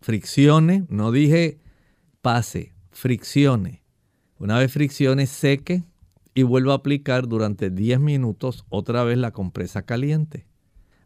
[0.00, 1.58] Friccione, no dije
[2.22, 3.82] pase, friccione.
[4.38, 5.84] Una vez friccione, seque
[6.34, 10.46] y vuelva a aplicar durante 10 minutos otra vez la compresa caliente.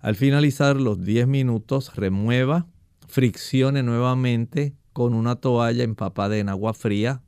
[0.01, 2.67] Al finalizar los 10 minutos, remueva,
[3.09, 7.23] friccione nuevamente con una toalla empapada en agua fría,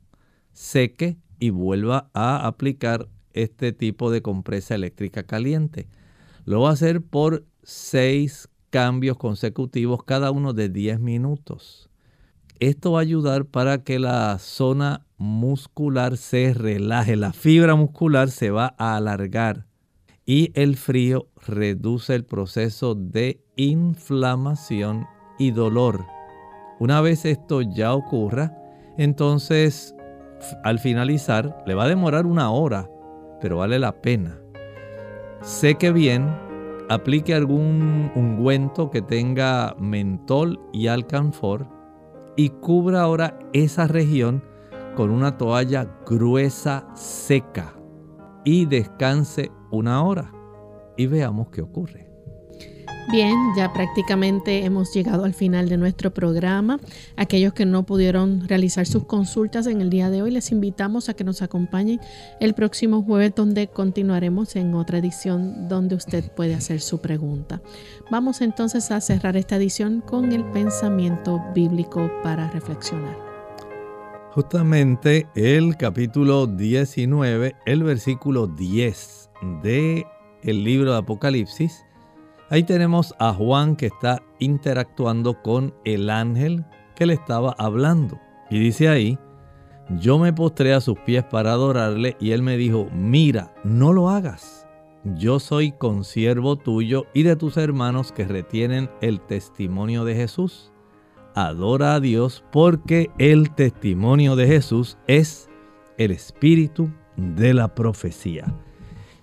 [0.53, 5.87] seque y vuelva a aplicar este tipo de compresa eléctrica caliente.
[6.45, 11.89] Lo va a hacer por seis cambios consecutivos, cada uno de 10 minutos.
[12.59, 18.49] Esto va a ayudar para que la zona muscular se relaje, la fibra muscular se
[18.49, 19.65] va a alargar
[20.25, 25.05] y el frío reduce el proceso de inflamación
[25.37, 26.05] y dolor.
[26.79, 28.57] Una vez esto ya ocurra,
[28.97, 29.95] entonces
[30.63, 32.89] al finalizar, le va a demorar una hora,
[33.41, 34.37] pero vale la pena.
[35.41, 36.27] Seque bien,
[36.89, 41.74] aplique algún ungüento que tenga mentol y alcanfor
[42.35, 44.43] y cubra ahora esa región
[44.95, 47.73] con una toalla gruesa seca
[48.43, 50.31] y descanse una hora
[50.97, 52.04] y veamos qué ocurre.
[53.11, 56.79] Bien, ya prácticamente hemos llegado al final de nuestro programa.
[57.15, 61.13] Aquellos que no pudieron realizar sus consultas en el día de hoy, les invitamos a
[61.13, 61.99] que nos acompañen
[62.39, 67.61] el próximo jueves donde continuaremos en otra edición donde usted puede hacer su pregunta.
[68.09, 73.15] Vamos entonces a cerrar esta edición con el pensamiento bíblico para reflexionar.
[74.31, 79.29] Justamente el capítulo 19, el versículo 10
[79.61, 80.07] de
[80.41, 81.84] el libro de Apocalipsis
[82.49, 86.63] Ahí tenemos a Juan que está interactuando con el ángel
[86.95, 88.19] que le estaba hablando.
[88.51, 89.17] Y dice ahí,
[89.99, 94.09] yo me postré a sus pies para adorarle y él me dijo, mira, no lo
[94.09, 94.67] hagas.
[95.15, 100.71] Yo soy consiervo tuyo y de tus hermanos que retienen el testimonio de Jesús.
[101.35, 105.49] Adora a Dios porque el testimonio de Jesús es
[105.97, 108.53] el espíritu de la profecía.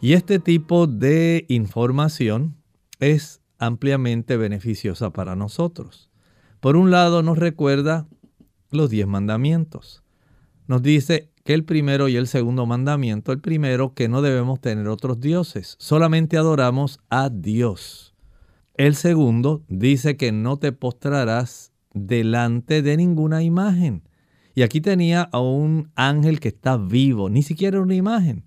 [0.01, 2.57] Y este tipo de información
[3.03, 6.09] es ampliamente beneficiosa para nosotros.
[6.61, 8.07] Por un lado nos recuerda
[8.70, 10.05] los diez mandamientos.
[10.68, 14.86] Nos dice que el primero y el segundo mandamiento, el primero que no debemos tener
[14.86, 18.14] otros dioses, solamente adoramos a Dios.
[18.74, 24.09] El segundo dice que no te postrarás delante de ninguna imagen.
[24.55, 28.44] Y aquí tenía a un ángel que está vivo, ni siquiera una imagen.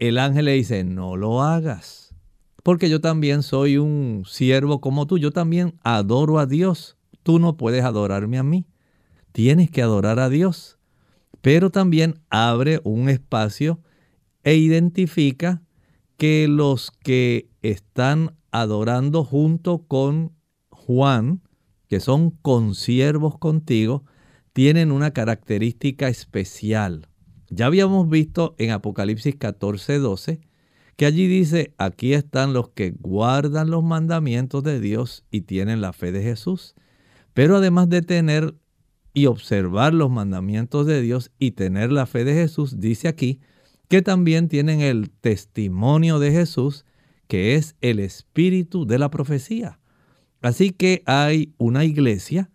[0.00, 2.03] El ángel le dice, no lo hagas
[2.64, 6.96] porque yo también soy un siervo como tú, yo también adoro a Dios.
[7.22, 8.66] Tú no puedes adorarme a mí,
[9.32, 10.78] tienes que adorar a Dios.
[11.42, 13.80] Pero también abre un espacio
[14.44, 15.62] e identifica
[16.16, 20.32] que los que están adorando junto con
[20.70, 21.42] Juan,
[21.86, 24.04] que son consiervos contigo,
[24.54, 27.08] tienen una característica especial.
[27.50, 30.53] Ya habíamos visto en Apocalipsis 14, 12
[30.96, 35.92] que allí dice, aquí están los que guardan los mandamientos de Dios y tienen la
[35.92, 36.74] fe de Jesús.
[37.32, 38.54] Pero además de tener
[39.12, 43.40] y observar los mandamientos de Dios y tener la fe de Jesús, dice aquí
[43.88, 46.84] que también tienen el testimonio de Jesús,
[47.28, 49.78] que es el espíritu de la profecía.
[50.42, 52.50] Así que hay una iglesia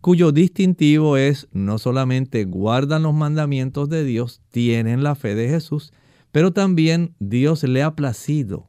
[0.00, 5.92] cuyo distintivo es no solamente guardan los mandamientos de Dios, tienen la fe de Jesús,
[6.32, 8.68] pero también Dios le ha placido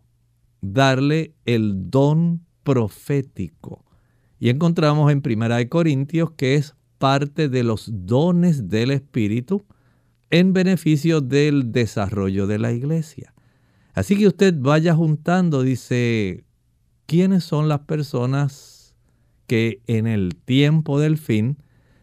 [0.62, 3.86] darle el don profético.
[4.39, 9.66] Y encontramos en Primera Corintios que es parte de los dones del Espíritu
[10.30, 13.34] en beneficio del desarrollo de la iglesia.
[13.93, 16.45] Así que usted vaya juntando, dice,
[17.05, 18.95] ¿quiénes son las personas
[19.47, 21.57] que en el tiempo del fin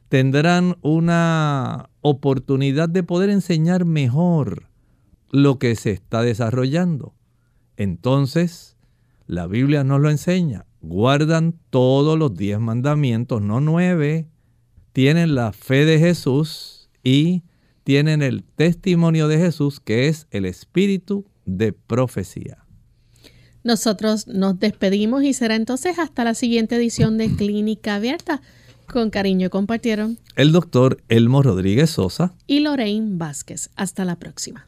[0.08, 4.67] tendrán una oportunidad de poder enseñar mejor
[5.30, 7.14] lo que se está desarrollando.
[7.76, 8.76] Entonces,
[9.26, 10.66] la Biblia nos lo enseña.
[10.80, 14.28] Guardan todos los diez mandamientos, no nueve.
[14.92, 17.42] Tienen la fe de Jesús y
[17.84, 22.64] tienen el testimonio de Jesús, que es el espíritu de profecía.
[23.64, 28.40] Nosotros nos despedimos y será entonces hasta la siguiente edición de Clínica Abierta.
[28.86, 33.70] Con cariño compartieron el doctor Elmo Rodríguez Sosa y Lorraine Vázquez.
[33.76, 34.67] Hasta la próxima.